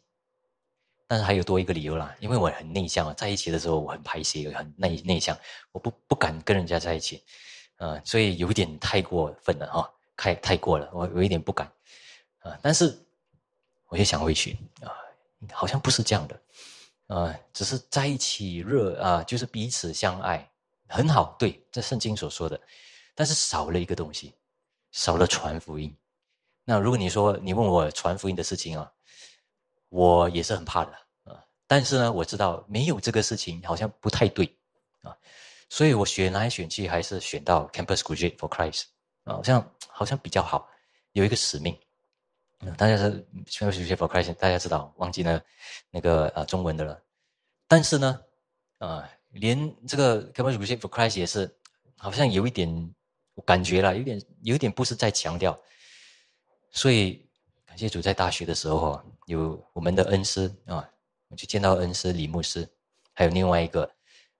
[1.07, 5.37] 但是还有多一个理由啦，因为我很内向啊，在一起的时候我很排泄，很内内向，
[5.71, 7.23] 我不不敢跟人家在一起，
[7.75, 11.71] 啊，所以有点太过分了哈，太太过了，我有一点不敢，
[12.39, 12.97] 啊，但是
[13.89, 14.89] 我也想回去啊，
[15.51, 16.41] 好像不是这样的，
[17.07, 20.49] 啊，只是在一起热啊，就是彼此相爱，
[20.87, 22.59] 很好，对，这圣经所说的。
[23.15, 24.33] 但是少了一个东西，
[24.91, 25.95] 少了传福音。
[26.65, 28.91] 那如果你说你问我传福音的事情啊，
[29.93, 30.91] 我也是很怕的
[31.23, 31.37] 啊。
[31.67, 34.45] 但是呢，我知道没有这个事情好像不太对
[35.03, 35.15] 啊，
[35.69, 38.85] 所以我选来选去还是选到 Campus Graduate for Christ
[39.23, 40.67] 啊，好像好像比较好，
[41.11, 41.77] 有一个使命。
[42.77, 45.39] 大家是 Campus Graduate for Christ，大家知道忘记了
[45.91, 46.99] 那个啊中文的了。
[47.67, 48.21] 但是呢，
[48.79, 51.55] 啊，连这个 Campus Graduate for Christ 也是
[51.97, 52.93] 好像有一点。
[53.47, 55.59] 感觉了，有点有点不是在强调，
[56.69, 57.27] 所以
[57.73, 60.87] 感谢主，在大学的时候有我们的恩师啊，
[61.27, 62.69] 我就见到恩师李牧师，
[63.13, 63.91] 还有另外一个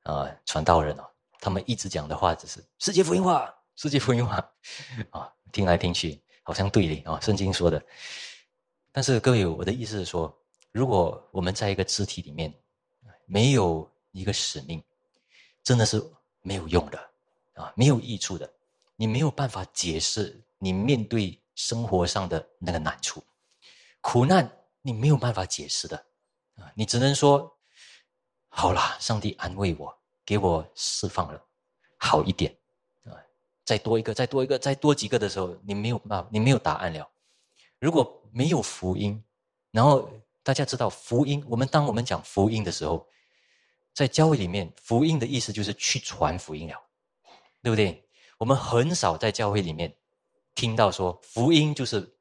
[0.03, 1.03] 啊传道人哦，
[1.39, 4.35] 他们一直讲的话只是世界福音化，世界福音化
[5.09, 7.83] 啊，听来听去好像对的啊，圣经说的。
[8.91, 10.31] 但是各位，我的意思是说，
[10.71, 12.53] 如果我们在一个肢体里面
[13.25, 14.79] 没有一个使命，
[15.63, 15.99] 真的是
[16.43, 16.99] 没有用的
[17.55, 18.47] 啊，没有益处的。
[18.95, 23.23] 你没有办法解释你面对生活上的那个难处、
[24.01, 24.49] 苦难，
[24.81, 25.97] 你没有办法解释的
[26.55, 26.71] 啊！
[26.75, 27.57] 你只能说
[28.49, 29.95] ：“好啦，上帝安慰我，
[30.25, 31.45] 给我释放了，
[31.97, 32.55] 好一点
[33.05, 33.13] 啊！”
[33.65, 37.09] 再多一个，再多一个，再多几个的时候，你没有办法，你没有答案了。
[37.79, 39.23] 如果没有福音，
[39.71, 40.09] 然后
[40.41, 43.07] 大家知道福音，我们当我们讲福音的时候，
[43.93, 46.81] 在教会里面，福音的意思就是去传福音了，
[47.61, 48.03] 对不对？
[48.39, 49.95] 我们很少在教会里面
[50.55, 52.15] 听到说福音就是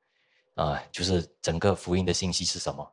[0.54, 2.92] 啊，就是整个福音的信息是什么？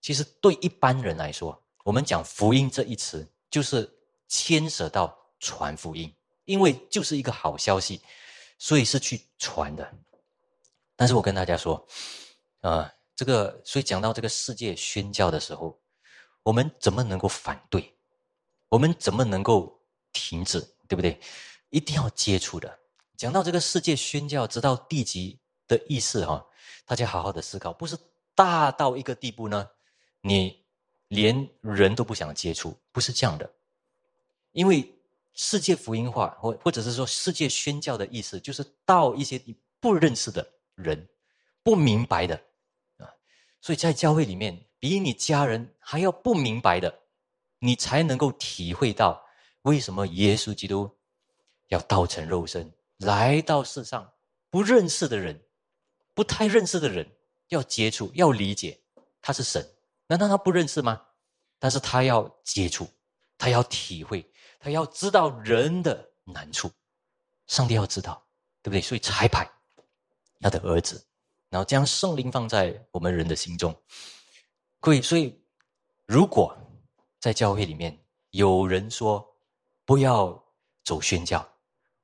[0.00, 3.90] 其实对一般人来说，我们讲福音这一词，就是
[4.28, 6.14] 牵涉到传福音，
[6.44, 8.00] 因为就是一个好消息，
[8.58, 9.92] 所以是去传的。
[10.94, 11.86] 但是我跟大家说，
[12.60, 15.78] 啊，这个所以讲到这个世界宣教的时候，
[16.42, 17.94] 我们怎么能够反对？
[18.68, 19.80] 我们怎么能够
[20.12, 20.60] 停止？
[20.88, 21.18] 对不对？
[21.70, 22.78] 一定要接触的。
[23.16, 26.44] 讲到这个世界宣教直到地极的意思哈，
[26.84, 27.96] 大家好好的思考，不是
[28.34, 29.68] 大到一个地步呢，
[30.20, 30.64] 你
[31.08, 33.50] 连人都不想接触，不是这样的。
[34.52, 34.86] 因为
[35.32, 41.08] 世界福音化或或者是说世界宣教的意思，就是到一些你不认识的人、
[41.62, 42.36] 不明白的
[42.98, 43.08] 啊，
[43.62, 47.00] 所以在教会里面，比你家人还要不明白的，
[47.60, 49.24] 你才能够体会到
[49.62, 50.90] 为什么耶稣基督。
[51.70, 54.12] 要道成肉身来到世上，
[54.50, 55.42] 不认识的人，
[56.14, 57.16] 不太认识的人，
[57.48, 58.80] 要接触，要理解，
[59.20, 59.74] 他是神，
[60.06, 61.06] 难道他不认识吗？
[61.58, 62.88] 但是他要接触，
[63.36, 66.70] 他要体会，他要知道人的难处，
[67.46, 68.26] 上帝要知道，
[68.62, 68.80] 对不对？
[68.80, 69.50] 所以彩排，
[70.40, 71.06] 他的儿子，
[71.50, 73.74] 然后将圣灵放在我们人的心中，
[74.80, 75.38] 各位，所以
[76.06, 76.56] 如果
[77.18, 79.36] 在教会里面有人说
[79.84, 80.44] 不要
[80.84, 81.55] 走宣教，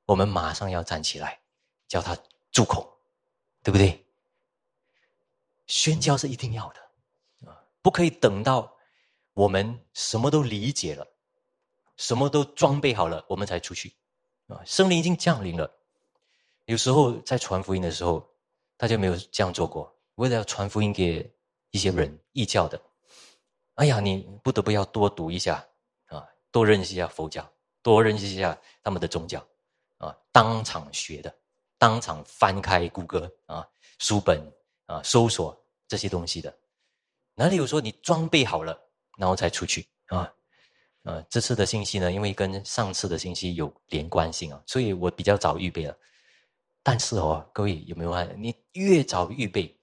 [0.05, 1.39] 我们马上要站起来，
[1.87, 2.17] 叫他
[2.51, 2.97] 住口，
[3.63, 4.05] 对不对？
[5.65, 8.75] 宣教是一定要的啊，不可以等到
[9.33, 11.07] 我们什么都理解了，
[11.95, 13.95] 什么都装备好了，我们才出去
[14.47, 14.61] 啊。
[14.65, 15.71] 圣灵已经降临了，
[16.65, 18.29] 有时候在传福音的时候，
[18.75, 19.95] 大家没有这样做过。
[20.15, 21.33] 为了要传福音给
[21.71, 22.79] 一些人异教的，
[23.75, 25.65] 哎呀，你不得不要多读一下
[26.07, 27.49] 啊，多认识一下佛教，
[27.81, 29.43] 多认识一下他们的宗教。
[30.03, 31.33] 啊，当场学的，
[31.77, 33.67] 当场翻开谷歌啊
[33.99, 34.41] 书本
[34.85, 36.53] 啊搜索这些东西的。
[37.35, 38.77] 哪里有说你装备好了
[39.17, 40.31] 然后才出去啊？
[41.03, 45.97] 呃，这次的信息呢，因为跟上次的信息有连贯性啊，所以我比较早预备了。
[46.81, 49.77] 但是哦，各位有没有发现，你越早预备，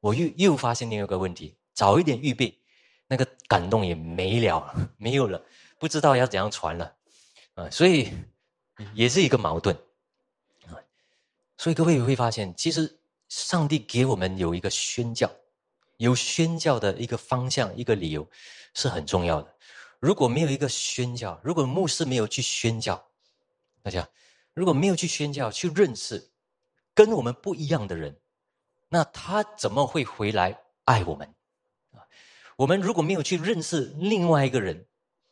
[0.00, 2.56] 我又又发现另一个问题：早一点预备，
[3.08, 5.42] 那个感动也没了，没有了，
[5.78, 6.94] 不知道要怎样传了
[7.54, 7.68] 啊。
[7.70, 8.12] 所以
[8.94, 9.76] 也是一个矛盾
[10.66, 10.76] 啊。
[11.56, 15.30] 所以各位会发现，其实上帝给我们有一个宣教，
[15.98, 18.28] 有宣教的一个方向，一个理由
[18.74, 19.54] 是很重要的。
[19.98, 23.06] 如果没有一个宣教，如果牧师没有去宣教，
[23.82, 24.08] 大家
[24.54, 26.30] 如果没有去宣教，去认识
[26.94, 28.16] 跟我们不一样的人，
[28.88, 31.32] 那他怎么会回来爱我们？
[31.92, 32.00] 啊，
[32.56, 34.86] 我们如果没有去认识另外一个人，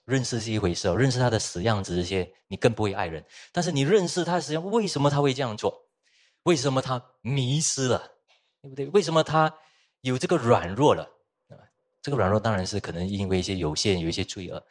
[0.09, 3.23] 认识是一回事，认识他的死样子这些，你更不会爱人。
[3.53, 5.85] 但是你认识他实际上为什么他会这样做？
[6.45, 8.11] 为什么他迷失了？
[8.63, 8.87] 对不对？
[8.87, 9.55] 为什么他
[10.01, 11.07] 有这个软弱了？
[12.01, 14.67] 这个软弱当然是可能因为一些有限，有一些罪恶，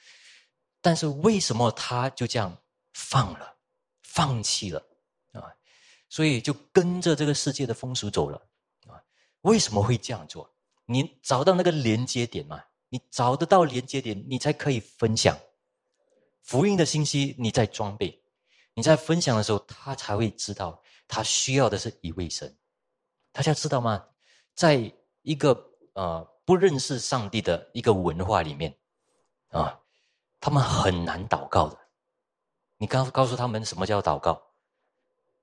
[0.82, 2.58] 但是为什么他就这样
[2.94, 3.56] 放了、
[4.02, 4.84] 放弃了
[5.34, 5.54] 啊？
[6.10, 8.42] 所以就跟着这个世界的风俗走了
[8.88, 8.98] 啊？
[9.42, 10.52] 为什么会这样做？
[10.86, 12.64] 你找到那个连接点嘛？
[12.90, 15.38] 你找得到连接点，你才可以分享
[16.42, 17.36] 福音的信息。
[17.38, 18.22] 你在装备，
[18.74, 22.58] 你在分享的时候，他才会知道他需要的是一位神。
[23.32, 24.06] 大家知道吗？
[24.56, 26.34] 在一个呃。
[26.48, 28.74] 不认识上帝的一个文化里面，
[29.50, 29.78] 啊，
[30.40, 31.78] 他们很难祷告的。
[32.78, 34.42] 你告告诉他们什么叫祷告？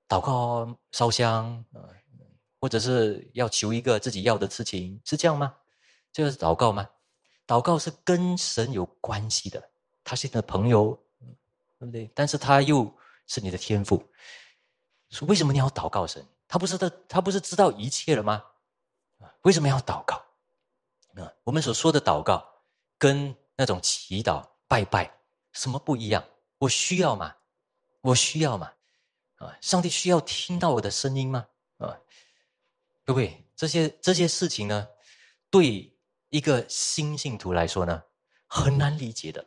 [0.08, 1.92] 祷告烧香啊，
[2.58, 5.54] 或者是要求一个自己要的事情，是这样吗？
[6.10, 6.88] 这个是祷告吗？
[7.46, 9.70] 祷告是跟神有关系的，
[10.02, 10.98] 他是你的朋友，
[11.78, 12.10] 对不对？
[12.14, 12.92] 但是他又
[13.26, 14.02] 是你的天赋，
[15.10, 16.26] 说为什么你要祷告神？
[16.48, 18.44] 他不是他他不是知道一切了吗？
[19.18, 20.16] 啊，为什么要祷告？
[21.16, 22.44] 啊，我们所说的祷告，
[22.98, 25.18] 跟那种祈祷、拜拜
[25.52, 26.24] 什么不一样？
[26.58, 27.34] 我需要吗？
[28.00, 28.72] 我需要吗？
[29.36, 31.46] 啊，上帝需要听到我的声音吗？
[31.78, 31.98] 啊，
[33.04, 34.88] 各位，这些这些事情呢，
[35.50, 35.93] 对
[36.34, 38.02] 一个新信徒来说呢，
[38.48, 39.46] 很难理解的，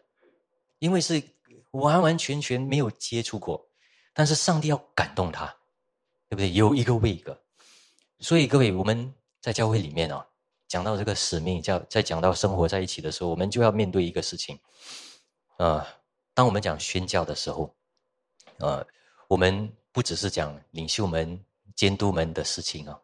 [0.80, 1.22] 因为是
[1.72, 3.62] 完完全全没有接触过。
[4.14, 5.48] 但是上帝要感动他，
[6.30, 6.50] 对不对？
[6.54, 7.38] 有一个为一个，
[8.22, 10.26] 所以各位，我们在教会里面哦。
[10.70, 14.58] 讲到这个使命，叫在讲到生活在一起的时候，我们就要面对一个事情，
[15.58, 15.86] 呃，
[16.34, 17.76] 当我们讲宣教的时候，
[18.60, 18.88] 呃，
[19.28, 21.38] 我们不只是讲领袖们、
[21.76, 22.98] 监督们的事情啊，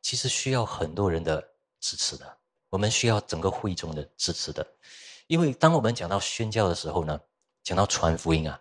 [0.00, 1.40] 其实需要很多人的
[1.78, 2.36] 支持的，
[2.72, 4.66] 我们需要整个会众的支持的，
[5.26, 7.20] 因为当我们讲到宣教的时候呢，
[7.62, 8.58] 讲到传福音啊，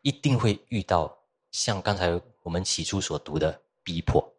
[0.00, 1.14] 一定会遇到
[1.50, 4.34] 像刚才我们起初所读的逼迫，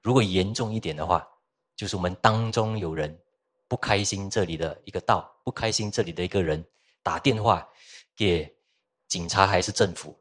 [0.00, 1.28] 如果严重一点的话。
[1.74, 3.18] 就是我们当中有人
[3.66, 6.64] 不开心，这里的一个道不开心，这里的一个人
[7.02, 7.66] 打电话
[8.14, 8.54] 给
[9.08, 10.16] 警察还是政府，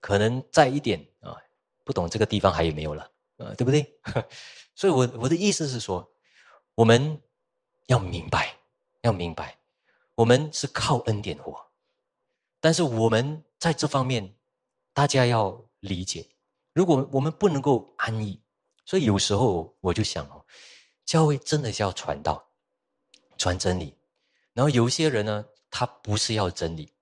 [0.00, 1.36] 可能在一点啊，
[1.84, 3.98] 不懂这个地方还有没有了，呃，对不对？
[4.74, 6.06] 所以，我我的意思是说，
[6.74, 7.20] 我们
[7.86, 8.56] 要明白，
[9.02, 9.58] 要明白，
[10.14, 11.70] 我们是靠恩典活，
[12.60, 14.34] 但是我们在这方面，
[14.92, 16.28] 大家要理解，
[16.72, 18.40] 如果我们不能够安逸。
[18.86, 20.44] 所以有时候我就想哦，
[21.06, 22.50] 教会真的是要传道、
[23.38, 23.96] 传真理。
[24.52, 26.92] 然后有些人呢，他不是要真理，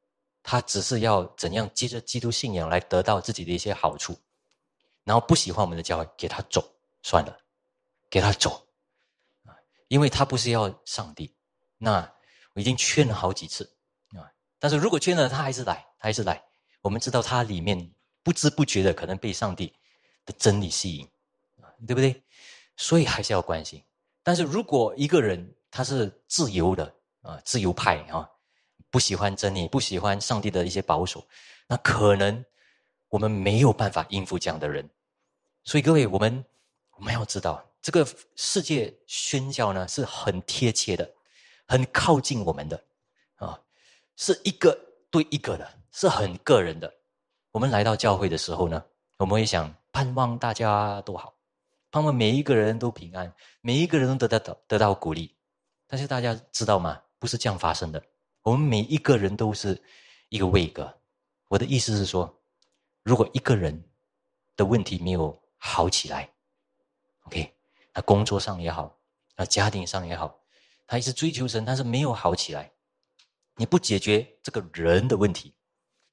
[0.45, 4.17] 他只是要怎样接着基督信仰来得到自己的一些好处。
[5.03, 6.65] 然后不喜欢我们的教会，给他走
[7.03, 7.37] 算了，
[8.09, 8.65] 给他走，
[9.93, 11.35] 因为他不是要上帝。
[11.77, 12.11] 那
[12.55, 13.65] 我已经劝了好几次
[14.17, 14.25] 啊，
[14.59, 16.43] 但是如果劝了他还是来，他还是来。
[16.81, 17.77] 我们知道他里面
[18.23, 19.73] 不知不觉的可能被上帝
[20.25, 21.07] 的真理吸引。
[21.85, 22.23] 对不对？
[22.77, 23.83] 所以还是要关心。
[24.23, 28.31] 但是如果一个人他是自由的啊，自由派啊，
[28.89, 31.27] 不喜欢真理，不喜欢上帝的一些保守，
[31.67, 32.45] 那可能
[33.09, 34.89] 我们没有办法应付这样的人。
[35.65, 36.45] 所以各位，我们
[36.93, 38.07] 我们要知道，这个
[38.37, 41.13] 世界宣教呢是很贴切的，
[41.67, 42.83] 很靠近我们的
[43.35, 43.61] 啊，
[44.17, 44.79] 是一个
[45.11, 46.91] 对一个的，是很个人的。
[47.51, 48.83] 我们来到教会的时候呢，
[49.19, 51.35] 我们会想盼望大家都好。
[51.91, 53.31] 盼望每一个人都平安，
[53.61, 55.35] 每一个人都得到得到鼓励。
[55.87, 56.99] 但是大家知道吗？
[57.19, 58.03] 不是这样发生的。
[58.43, 59.81] 我们每一个人都是
[60.31, 60.93] 一个位格。
[61.49, 62.35] 我的意思是说，
[63.03, 63.85] 如果一个人
[64.57, 66.33] 的问题没有好起来
[67.25, 67.53] ，OK，
[67.93, 68.99] 他工作上也好，
[69.37, 70.41] 啊，家庭上也好，
[70.87, 72.73] 他一直追求神，但是没有好起来。
[73.57, 75.55] 你不解决这个人的问题，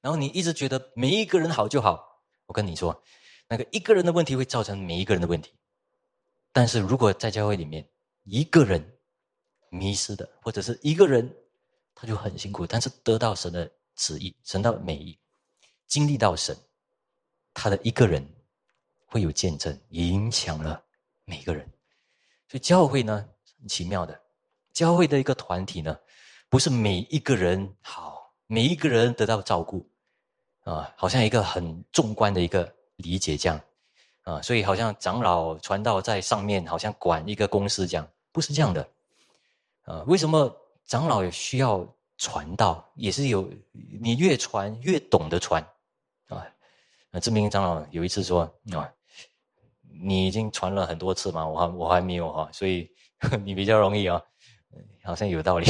[0.00, 3.02] 然后你一直觉得每一个人好就好，我跟你说，
[3.48, 5.54] 那个一个人的问题会造成每一个人的问题。
[6.52, 7.88] 但是如果在教会里面，
[8.24, 8.98] 一个人
[9.70, 11.34] 迷失的，或者是一个人，
[11.94, 15.18] 他就很辛苦，但是得到神的旨意，神的美意，
[15.86, 16.54] 经历到神，
[17.54, 18.22] 他的一个人
[19.06, 20.84] 会有见证，影响了
[21.30, 21.64] 每个人。
[22.48, 23.24] 所以教会呢，
[23.60, 24.20] 很奇妙的，
[24.72, 25.96] 教会的一个团体呢，
[26.48, 29.88] 不是每一个人好，每一个人得到照顾，
[30.64, 33.60] 啊，好像一个很纵观的一个理解这样。
[34.22, 38.86] 啊，所以好像长老传道在上面，好像管一个公司这样，不是这样的。
[39.82, 40.54] 啊，为什么
[40.84, 41.86] 长老也需要
[42.18, 42.92] 传道？
[42.96, 43.50] 也是有
[44.00, 45.62] 你越传越懂得传，
[46.28, 46.46] 啊，
[47.10, 48.92] 那这名长老有一次说啊，
[50.02, 52.90] 你已经传了很多次嘛，我还我还没有哈，所以
[53.44, 54.22] 你比较容易啊，
[55.04, 55.66] 好像有道理。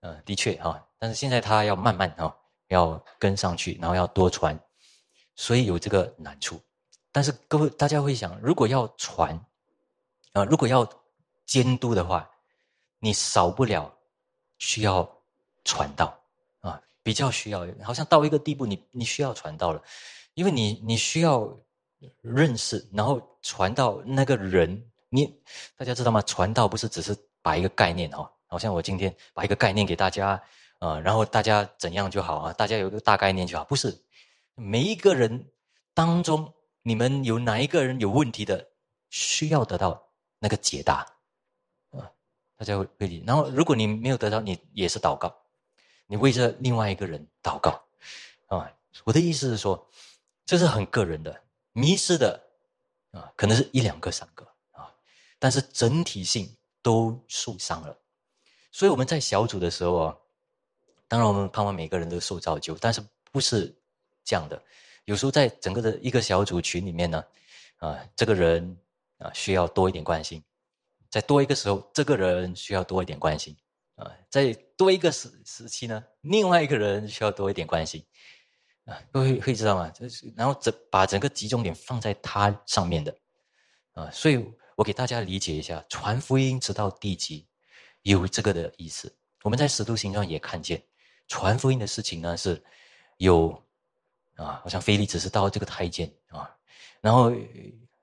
[0.00, 2.34] 嗯， 的确哈，但是现在他要慢慢哈，
[2.68, 4.58] 要跟上去，然后要多传，
[5.36, 6.60] 所以有这个难处。
[7.12, 9.34] 但是各位，大家会想，如果要传，
[10.32, 10.88] 啊，如果要
[11.44, 12.30] 监督的话，
[13.00, 13.92] 你少不了
[14.58, 15.10] 需要
[15.64, 16.16] 传道
[16.60, 19.82] 啊，比较需要，好像到一个地步，你你需要传道了，
[20.34, 21.58] 因为你你需要
[22.22, 25.26] 认识，然后传到那个人，你
[25.76, 26.20] 大家知道吗？
[26.22, 30.42] 传道不是只是把一个概念哦，好像我今天把一个概念给大家
[30.78, 33.96] 啊，然后大家怎样就好啊，大家有个大概念就好，不是
[34.54, 35.50] 每一个人
[35.94, 36.52] 当中。
[36.82, 38.66] 你们有哪一个人有问题的，
[39.10, 40.02] 需要得到
[40.38, 41.06] 那个解答
[41.90, 42.10] 啊？
[42.56, 43.22] 大家会会理。
[43.26, 45.30] 然后，如果你没有得到，你也是祷告，
[46.06, 47.78] 你为着另外一个人祷告
[48.46, 48.72] 啊。
[49.04, 49.86] 我的意思是说，
[50.46, 51.38] 这是很个人的，
[51.72, 52.42] 迷失的
[53.12, 54.92] 啊，可能是一两个、三个啊，
[55.38, 57.96] 但是整体性都受伤了。
[58.72, 60.16] 所以我们在小组的时候啊，
[61.08, 63.02] 当然我们盼望每个人都受造就，但是
[63.32, 63.74] 不是
[64.24, 64.62] 这样的。
[65.06, 67.24] 有时候在整个的一个小组群里面呢，
[67.78, 68.78] 啊，这个人
[69.18, 70.40] 啊需要多一点关心，
[71.08, 73.56] 在多一个时候，这个人需要多一点关心，
[73.96, 78.04] 啊，在多一个时时期呢，另外一个人需要多一点关心，
[78.90, 79.88] 啊，会会知道吗？
[79.90, 83.16] 就是然后整把整个集中点放在他上面的，
[83.92, 84.44] 啊，所以
[84.76, 87.46] 我给大家理解一下，传福音直到地极，
[88.02, 89.14] 有这个的意思。
[89.42, 90.82] 我们在使徒行传也看见，
[91.28, 92.62] 传福音的事情呢是
[93.18, 93.62] 有。
[94.36, 96.50] 啊，好像菲利只是到这个太监啊，
[97.02, 97.30] 然后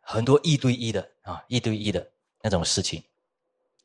[0.01, 2.07] 很多一对一的啊，一对一的
[2.43, 3.03] 那种事情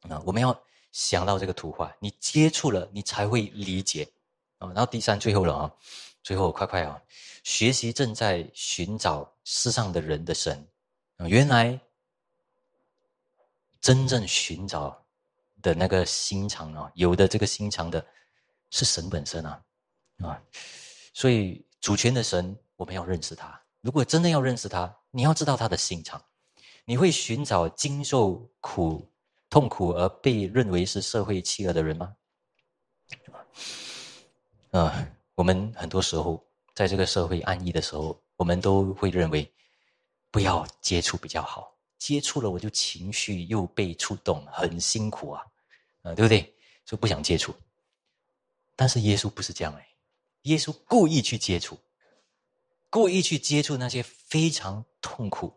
[0.03, 0.55] 啊，我们要
[0.91, 4.07] 想到这个图画，你接触了，你才会理解
[4.59, 4.69] 啊。
[4.75, 5.73] 然后第三，最后了啊，
[6.23, 7.03] 最后快快啊，
[7.45, 10.67] 学习正在寻找世上的人的神，
[11.29, 11.79] 原来
[13.81, 15.05] 真正寻找
[15.61, 18.05] 的那个心肠啊，有的这个心肠的
[18.71, 19.63] 是神本身啊
[20.19, 20.43] 啊，
[21.13, 21.65] 所以。
[21.83, 23.61] 主权的神，我们要认识他。
[23.81, 26.25] 如果真的要认识他，你要知道他的心肠。
[26.85, 29.11] 你会寻找经受苦、
[29.51, 32.17] 痛苦而被认为是社会弃恶的人吗？
[34.71, 35.09] 啊，
[35.43, 36.41] 我们很多时候
[36.73, 39.53] 在这个社会安逸的时候，我们都会认为
[40.31, 41.77] 不要接触比较好。
[41.99, 45.45] 接触了，我就情绪又被触动，很辛苦啊，
[46.03, 46.55] 啊，对不对？
[46.85, 47.53] 就不想接触。
[48.77, 49.89] 但是耶稣不是这样哎。
[50.43, 51.77] 耶稣故意去接触，
[52.89, 55.53] 故意去接触那些非常痛苦、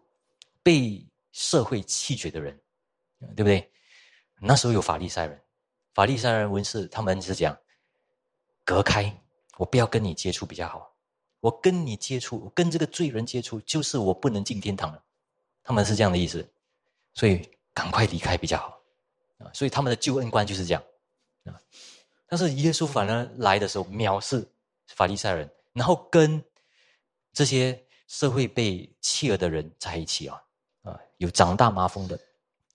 [0.64, 2.60] 被社会弃绝的人，
[3.36, 3.72] 对不对？
[4.40, 5.40] 那时候有法利赛人，
[5.94, 7.56] 法利赛人文士他们是讲
[8.64, 9.16] 隔开，
[9.58, 10.92] 我不要跟你接触比较好。
[11.40, 15.04] 我跟你接触，跟这个罪人接触，就是我不能进天堂了。
[15.64, 16.48] 他们是这样的意思，
[17.14, 18.80] 所以赶快离开比较好
[19.40, 19.52] 啊。
[19.54, 20.84] 所以他们的救恩观就是这样
[21.46, 21.60] 啊。
[22.28, 24.48] 但是耶稣反而来的时候藐视。
[24.90, 26.42] 法利赛人，然后跟
[27.34, 30.40] 这些社会被弃儿的人在一起啊
[30.84, 32.18] 啊，有长大麻风的、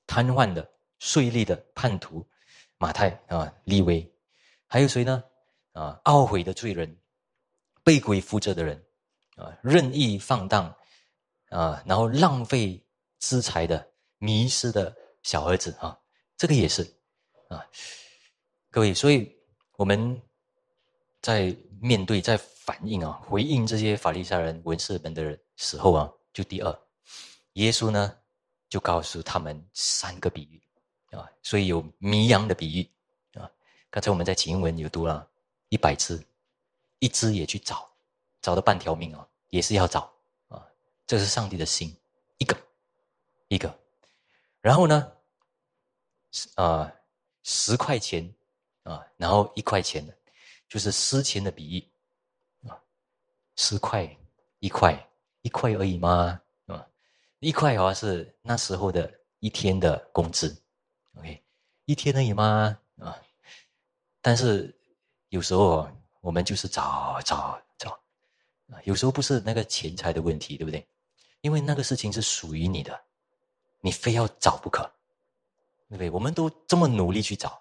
[0.08, 0.68] 瘫痪的、
[0.98, 2.26] 税吏的叛徒，
[2.78, 4.12] 马太啊、利威，
[4.66, 5.22] 还有谁呢？
[5.72, 6.96] 啊，懊悔的罪人，
[7.82, 8.84] 被鬼附着的人，
[9.36, 10.74] 啊，任意放荡
[11.48, 12.82] 啊，然后浪费
[13.18, 15.98] 资财的、迷失的小儿子啊，
[16.36, 16.82] 这个也是
[17.48, 17.64] 啊，
[18.70, 19.36] 各位，所以
[19.76, 20.20] 我们
[21.20, 21.56] 在。
[21.82, 26.78] 面对在反应啊，回应这些法利赛人、文士们的时候啊，就第二，
[27.54, 28.14] 耶稣呢
[28.68, 33.50] 就告诉他们三个比喻啊，所以有迷羊的比喻啊。
[33.88, 35.26] 刚才我们在经文有读了
[35.70, 36.22] 一百只，
[36.98, 37.90] 一只也去找，
[38.42, 40.12] 找到半条命哦，也是要找
[40.48, 40.64] 啊。
[41.06, 41.96] 这是上帝的心，
[42.36, 42.56] 一个
[43.48, 43.74] 一个，
[44.60, 45.12] 然后呢，
[46.56, 46.92] 啊
[47.42, 48.32] 十块钱
[48.82, 50.14] 啊，然后一块钱的。
[50.68, 52.80] 就是私钱的比喻，啊，
[53.56, 54.08] 十块
[54.60, 54.96] 一块
[55.42, 56.40] 一块而已吗？
[56.66, 56.86] 啊，
[57.40, 60.56] 一块好像是那时候的一天的工资
[61.16, 61.42] ，OK，
[61.86, 62.78] 一天而已吗？
[63.00, 63.20] 啊，
[64.22, 64.72] 但是
[65.30, 65.88] 有时候
[66.20, 67.98] 我们就是找找找，
[68.84, 70.86] 有时候不是那个钱财的问题，对不对？
[71.40, 73.00] 因为那个事情是属于你的，
[73.80, 74.82] 你非要找不可，
[75.88, 76.10] 对不对？
[76.10, 77.60] 我们都这么努力去找，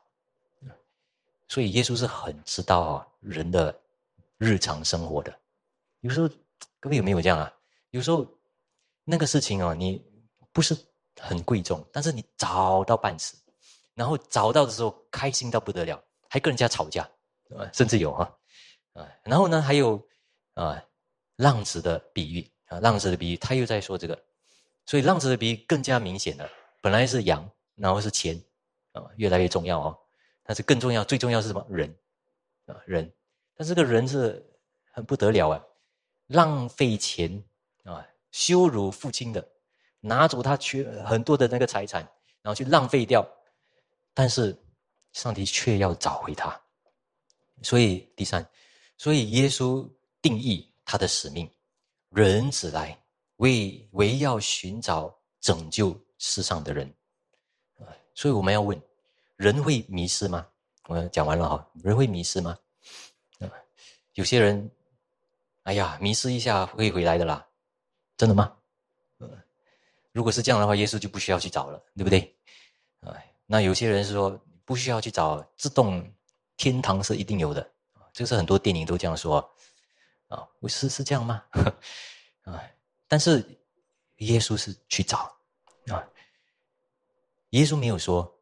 [1.47, 3.80] 所以耶稣是很知道人的
[4.38, 5.34] 日常生活的。
[6.01, 6.30] 有时候
[6.80, 7.53] 各位有没有这样啊？
[7.91, 8.28] 有时候
[9.03, 10.03] 那个事情哦，你
[10.51, 10.76] 不是
[11.20, 13.38] 很贵重，但是你找到半死，
[13.93, 17.09] 然后找到的时候开心到不得了，还跟人家吵架，
[17.56, 18.32] 啊，甚至有啊，
[18.93, 20.08] 啊，然后呢还有
[20.54, 20.84] 啊
[21.36, 22.52] 浪子的比喻。
[22.70, 24.16] 啊，浪子的比喻，他又在说这个，
[24.86, 26.47] 所以浪子的比喻更加明显了。
[26.84, 28.39] 本来是羊，然后是钱，
[28.91, 29.97] 啊，越来越重要哦。
[30.43, 31.66] 但是更重要、最重要是什么？
[31.68, 31.97] 人，
[32.68, 33.12] 啊，人。
[33.56, 34.47] 但这个人是
[34.93, 35.66] 很不得了啊，
[36.28, 37.43] 浪费钱
[37.86, 39.43] 啊，羞辱父亲的，
[40.00, 42.04] 拿走他缺很多的那个财产，
[42.43, 43.28] 然后去浪费掉。
[44.14, 44.56] 但是
[45.14, 46.62] 上帝却要找回他。
[47.62, 48.47] 所以第三，
[48.97, 49.89] 所以耶稣
[50.22, 51.49] 定义他的使命。
[52.10, 52.99] 人子来
[53.36, 56.91] 为为要寻找拯救世上的人，
[57.78, 57.86] 啊，
[58.16, 58.82] 所以我们要问：
[59.36, 60.47] 人会迷失吗？
[60.88, 62.57] 我讲完了哈，人会迷失吗？
[63.39, 63.45] 啊，
[64.16, 64.70] 有些人，
[65.64, 67.47] 哎呀，迷失一下会回来的啦，
[68.18, 68.57] 真的吗？
[69.20, 69.30] 呃，
[70.12, 72.36] 如果是这样的话，耶稣就不需要去找了，对不对？
[73.01, 74.32] 哎，那有些人是说
[74.66, 76.12] 不需要去找，自动
[76.60, 77.72] 天堂是一定有的，
[78.12, 79.39] 这是很多电影都这样说。
[80.28, 81.41] 啊，是是这样吗？
[82.43, 82.62] 啊，
[83.07, 83.43] 但是
[84.18, 85.36] 耶稣是去找
[85.88, 86.05] 啊，
[87.51, 88.38] 耶稣没有说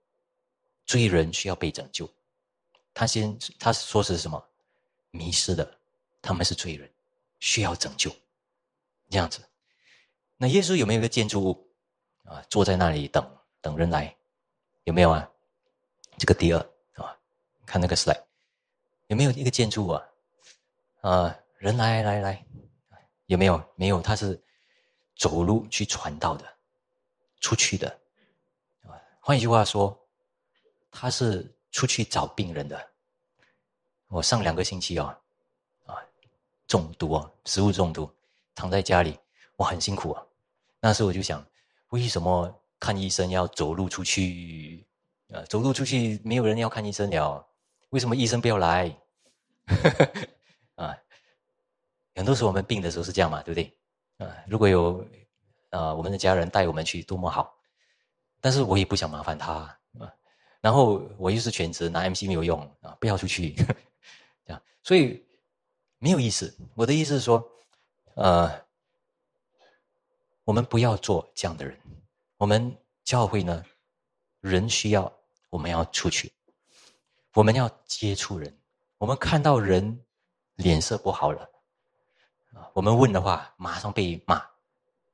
[0.86, 2.10] 罪人需要被拯救，
[2.92, 4.44] 他先他说是什么？
[5.12, 5.80] 迷失的，
[6.22, 6.92] 他们是罪人，
[7.40, 8.12] 需要拯救，
[9.10, 9.42] 这样子。
[10.38, 11.70] 那耶稣有没有一个建筑物
[12.26, 12.44] 啊？
[12.50, 13.24] 坐在那里等
[13.62, 14.14] 等人来，
[14.86, 15.30] 有没有啊？
[16.18, 16.70] 这个第二，
[17.68, 18.24] 看那个 slide，
[19.08, 20.10] 有没有一个建筑物啊？
[21.02, 21.40] 啊？
[21.58, 22.46] 人来来来，
[23.26, 23.62] 有没有？
[23.76, 24.42] 没有，他是
[25.16, 26.46] 走路去传道的，
[27.42, 27.90] 出去的，
[28.84, 28.96] 啊。
[29.20, 30.00] 换一句话说，
[30.92, 32.92] 他是出去找病人的。
[34.08, 35.20] 我上两个星期啊，
[35.88, 35.96] 啊，
[36.68, 38.10] 中毒啊，食物中毒，
[38.56, 39.20] 躺在家里，
[39.56, 40.24] 我很辛苦啊。
[40.80, 41.46] 那时候我就想，
[41.90, 44.86] 为什么看医生要走路出去？
[45.34, 47.46] 啊，走路出去没有人要看医生了，
[47.90, 48.96] 为什么医生不要来？
[50.76, 50.98] 啊？
[52.16, 54.26] 很多时候我们病的时候是这样嘛，对不对？
[54.26, 55.06] 啊，如果有
[55.70, 57.56] 啊我们的家人带我们去，多么好！
[58.42, 60.14] 但是我也不想麻烦他啊。
[60.60, 63.54] 然后我又是全职，拿 MC 没有用啊，不要出去，
[64.44, 65.24] 这样，所以
[66.00, 66.56] 没有意思。
[66.74, 67.48] 我的意思是说，
[68.16, 68.66] 呃，
[70.44, 71.80] 我们不要做这样的人。
[72.38, 73.64] 我们教会呢，
[74.42, 75.12] 人需要
[75.50, 76.34] 我们要出去，
[77.38, 78.52] 我们要接触人。
[78.98, 80.04] 我们看到人
[80.56, 81.44] 脸色不好了。
[82.52, 84.44] 啊我们问的话，马上被骂，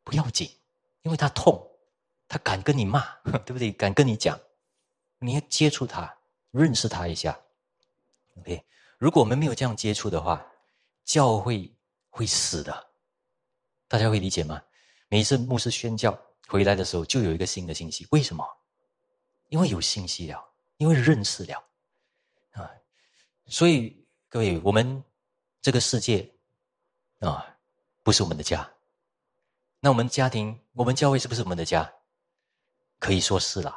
[0.06, 0.50] 不要紧，
[1.02, 1.62] 因为他痛，
[2.30, 3.02] 他敢跟你骂，
[3.44, 3.74] 对不对？
[3.74, 4.40] 敢跟你讲，
[5.20, 6.18] 你要接触他，
[6.52, 7.38] 认识他一下。
[8.38, 8.64] OK，
[8.98, 10.46] 如果我们没有这样接触的话，
[11.04, 11.70] 教会
[12.10, 12.88] 会死的。
[13.90, 14.62] 大家会理解吗？
[15.10, 16.18] 每一次牧师宣教
[16.48, 18.08] 回来的时候，就有一个新的信息。
[18.12, 18.48] 为什么？
[19.50, 20.42] 因为有信息了，
[20.78, 21.62] 因为认识了。
[23.48, 25.04] 所以各位，我们
[25.62, 26.30] 这个世界。
[27.20, 27.58] 啊，
[28.04, 28.70] 不是我们的家。
[29.80, 31.90] 那我们家庭，我们教会是不是我们的家？
[33.00, 33.70] 可以说是了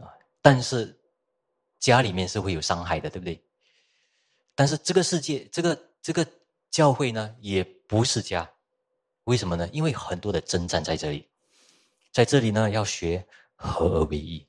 [0.00, 0.08] 啊。
[0.40, 0.98] 但是
[1.78, 3.44] 家里面是会有伤害的，对不对？
[4.54, 6.26] 但是这个世界，这个这个
[6.70, 8.50] 教会呢，也不是家。
[9.24, 9.68] 为什么呢？
[9.68, 11.28] 因为很多的征战在这里，
[12.10, 14.46] 在这里呢，要学合而为一，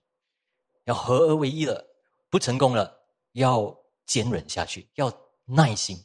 [0.86, 1.86] 要合而为一了，
[2.30, 3.02] 不成功了，
[3.34, 3.78] 要
[4.10, 5.14] 坚忍下去，要
[5.46, 6.04] 耐心，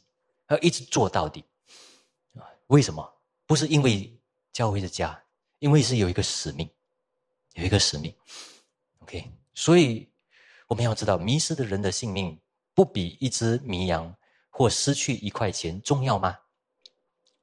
[0.49, 1.43] 要一直做到底。
[2.67, 3.13] 为什么？
[3.47, 4.15] 不是因为
[4.53, 5.19] 教会的家，
[5.57, 6.69] 因为是有一个使命，
[7.53, 8.15] 有一个使命。
[8.99, 10.07] OK，所以
[10.67, 12.39] 我们要知道，迷失的人的性命
[12.75, 14.15] 不比一只迷羊
[14.51, 16.37] 或失去一块钱重要吗？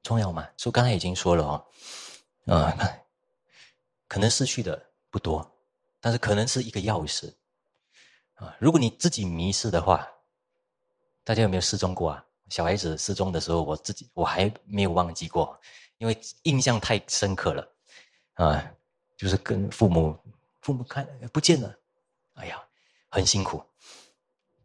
[0.04, 0.48] 重要吗？
[0.56, 3.00] 所以刚才已经说了哦，啊，
[4.06, 5.52] 可能失去的不多，
[6.00, 7.32] 但是可能是一个钥匙
[8.34, 8.56] 啊。
[8.60, 10.08] 如果你自己迷失的话，
[11.24, 12.24] 大家有没有失踪过啊？
[12.48, 15.58] 小孩子失踪的时候，我自己我还没有忘记过，
[15.98, 17.66] 因为印象太深刻了，
[18.34, 18.62] 啊，
[19.16, 20.18] 就是跟父母
[20.60, 21.74] 父母看不见了，
[22.34, 22.62] 哎呀，
[23.08, 23.64] 很辛苦。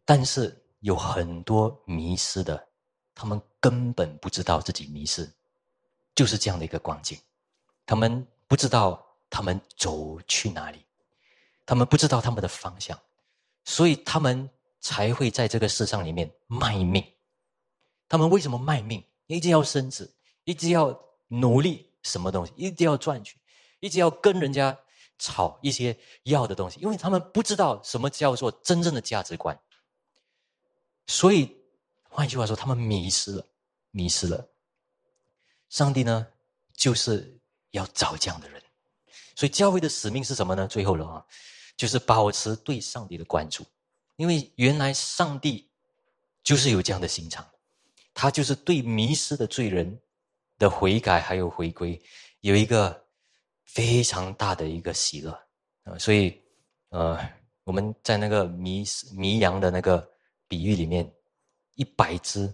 [0.04, 2.68] 但是有很多迷失的，
[3.14, 5.30] 他们根本不知道自己迷失，
[6.14, 7.18] 就是这样的一个光景，
[7.86, 10.84] 他们不知道他们走去哪里，
[11.64, 12.98] 他们不知道他们的方向，
[13.64, 14.48] 所以他们
[14.80, 17.04] 才会在这个世上里面卖命。
[18.08, 19.04] 他们为什么卖命？
[19.26, 20.10] 一直要升职，
[20.44, 23.36] 一直要努力什么东西，一直要赚取，
[23.80, 24.78] 一直要跟人家
[25.18, 29.58] 吵一些要的东西，因为他们不知道什么叫做真正的价值观。
[31.06, 31.54] 所以
[32.08, 33.46] 换句话说，他们迷失了，
[33.90, 34.48] 迷失了。
[35.68, 36.26] 上帝呢，
[36.74, 37.38] 就是
[37.72, 38.62] 要找这样的人。
[39.36, 40.66] 所以教会的使命是什么呢？
[40.66, 41.24] 最后了啊，
[41.76, 43.64] 就是保持对上帝的关注，
[44.18, 45.70] 因为原来上帝
[46.42, 47.42] 就是有这样的心肠。
[48.20, 49.96] 他就是对迷失的罪人
[50.58, 52.02] 的悔改还有回归，
[52.40, 53.06] 有一个
[53.64, 55.30] 非常大的一个喜乐
[55.84, 55.96] 啊！
[55.98, 56.36] 所以，
[56.88, 57.16] 呃，
[57.62, 60.04] 我们在那个迷迷羊的那个
[60.48, 61.08] 比喻里面，
[61.76, 62.52] 一百只，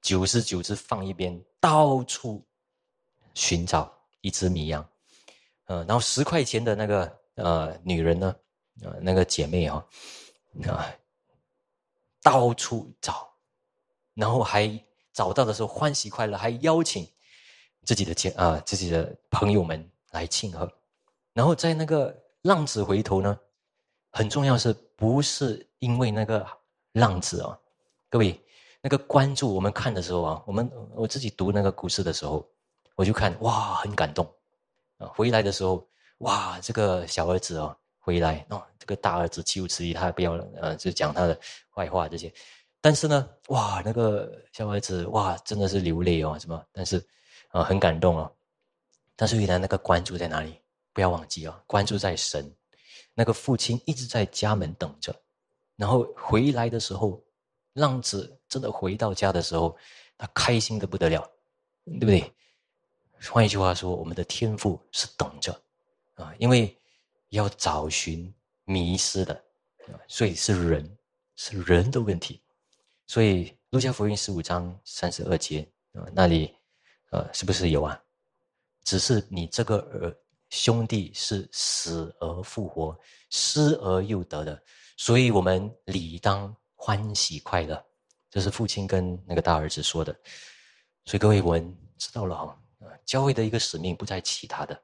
[0.00, 2.42] 九十九只放一边，到处
[3.34, 4.88] 寻找一只迷羊，
[5.66, 8.34] 呃，然后十块钱的那个呃女人呢，
[8.80, 9.84] 呃，那个姐妹啊，
[10.66, 10.88] 啊，
[12.22, 13.28] 到处找，
[14.14, 14.82] 然后还。
[15.14, 17.06] 找到的时候欢喜快乐，还邀请
[17.84, 20.66] 自己的亲啊自己的朋友们来庆贺。
[21.34, 23.38] 然后在那个浪子回头呢，
[24.10, 26.46] 很重要是不是因为那个
[26.92, 27.58] 浪子啊？
[28.08, 28.40] 各位
[28.80, 32.48] 那个关注我们看的时候啊，我们我自己读那个故事的时候，
[32.96, 34.26] 我就看哇很感动
[34.96, 35.08] 啊。
[35.08, 35.86] 回来的时候
[36.20, 41.38] 哇这个小儿子啊回来哦，这个大儿子岂有此理，他不要呃就讲他的
[41.72, 42.32] 坏话这些。
[42.80, 46.60] 但是呢，哇，那个小孩子哇，真的是流泪哦，什么？
[46.72, 47.00] 但是，
[47.50, 48.30] 啊，很感动哦。
[49.14, 50.58] 但是原来那个关注在哪里？
[50.92, 52.52] 不要忘记哦，关注在神。
[53.14, 55.14] 那个父亲一直在家门等着，
[55.76, 57.22] 然后回来的时候，
[57.74, 59.76] 浪子真的回到家的时候，
[60.18, 61.20] 他开心的不得了，
[61.84, 62.32] 对不对？
[63.30, 65.52] 换一句话说，我们的天赋是等着
[66.14, 66.76] 啊，因为
[67.32, 68.32] 要找寻
[68.64, 69.44] 迷失的，
[70.06, 70.98] 所以是人，
[71.34, 72.40] 是人的问题。
[73.06, 76.54] 所以，路加福音十五章三十二节啊，那里，
[77.10, 78.00] 呃，是不是有啊？
[78.84, 80.16] 只是你这个儿
[80.50, 82.98] 兄弟是死而复活，
[83.30, 84.62] 失而又得的，
[84.96, 87.82] 所以我们理当欢喜快乐。
[88.30, 90.14] 这是父亲跟那个大儿子说的。
[91.06, 92.58] 所以各位，我们知道了哈，
[93.06, 94.82] 教会的一个使命不在其他的，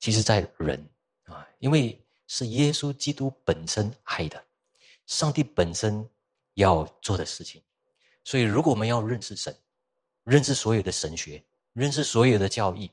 [0.00, 0.84] 其实在人
[1.24, 4.44] 啊，因为是耶稣基督本身爱的，
[5.06, 6.08] 上帝本身。
[6.56, 7.60] 要做的事情，
[8.22, 9.52] 所以如果我们要认识神，
[10.22, 12.88] 认识所有的神学，认识所有的教义，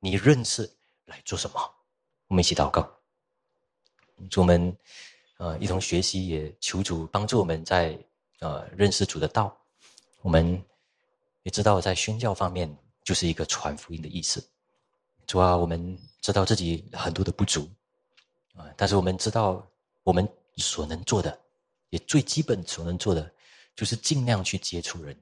[0.00, 1.60] 你认识来做什么？
[2.28, 2.90] 我们一起祷告，
[4.30, 4.74] 主们，
[5.36, 8.02] 呃，一同学习，也求主帮助我们在
[8.38, 9.54] 呃认识主的道。
[10.22, 10.64] 我们
[11.42, 14.42] 也知道，在宣教方面，就是一个传福音的意思。
[15.26, 17.68] 主啊，我们知道自己很多的不足
[18.54, 19.66] 啊，但是我们知道
[20.02, 21.40] 我们所能做的。
[21.90, 23.32] 也最基本所能做的，
[23.76, 25.16] 就是尽量去接触人，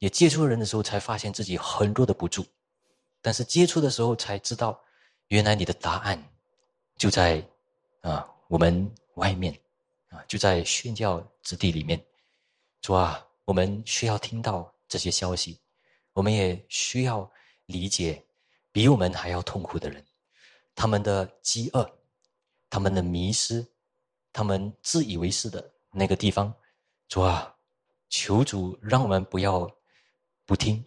[0.00, 2.44] 也接触人的时候，才发现自己很多的不足。
[3.22, 4.76] 但是接触的时候，才知道，
[5.28, 6.20] 原来你的答案
[6.96, 7.40] 就在
[8.00, 9.56] 啊我们外面
[10.08, 12.04] 啊，就在宣教之地里面。
[12.80, 15.60] 主啊，我们需要听到这些消息，
[16.12, 17.30] 我们也需要
[17.66, 18.20] 理解
[18.76, 20.04] 比我们还要痛苦的人，
[20.74, 21.90] 他们的饥饿，
[22.68, 23.66] 他们的迷失，
[24.34, 25.72] 他们自以为是的。
[25.92, 26.54] 那个地方，
[27.08, 27.56] 主啊，
[28.10, 29.66] 求主让我们不要
[30.44, 30.84] 不听，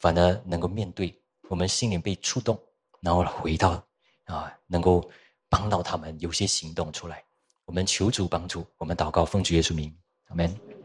[0.00, 2.60] 反而能够面对，我们心里被触动，
[2.98, 3.80] 然后回到
[4.24, 5.08] 啊，能够
[5.48, 7.22] 帮到他们有些行动出来。
[7.66, 9.96] 我们求主帮助，我们祷告奉主耶稣名，
[10.26, 10.77] 阿门。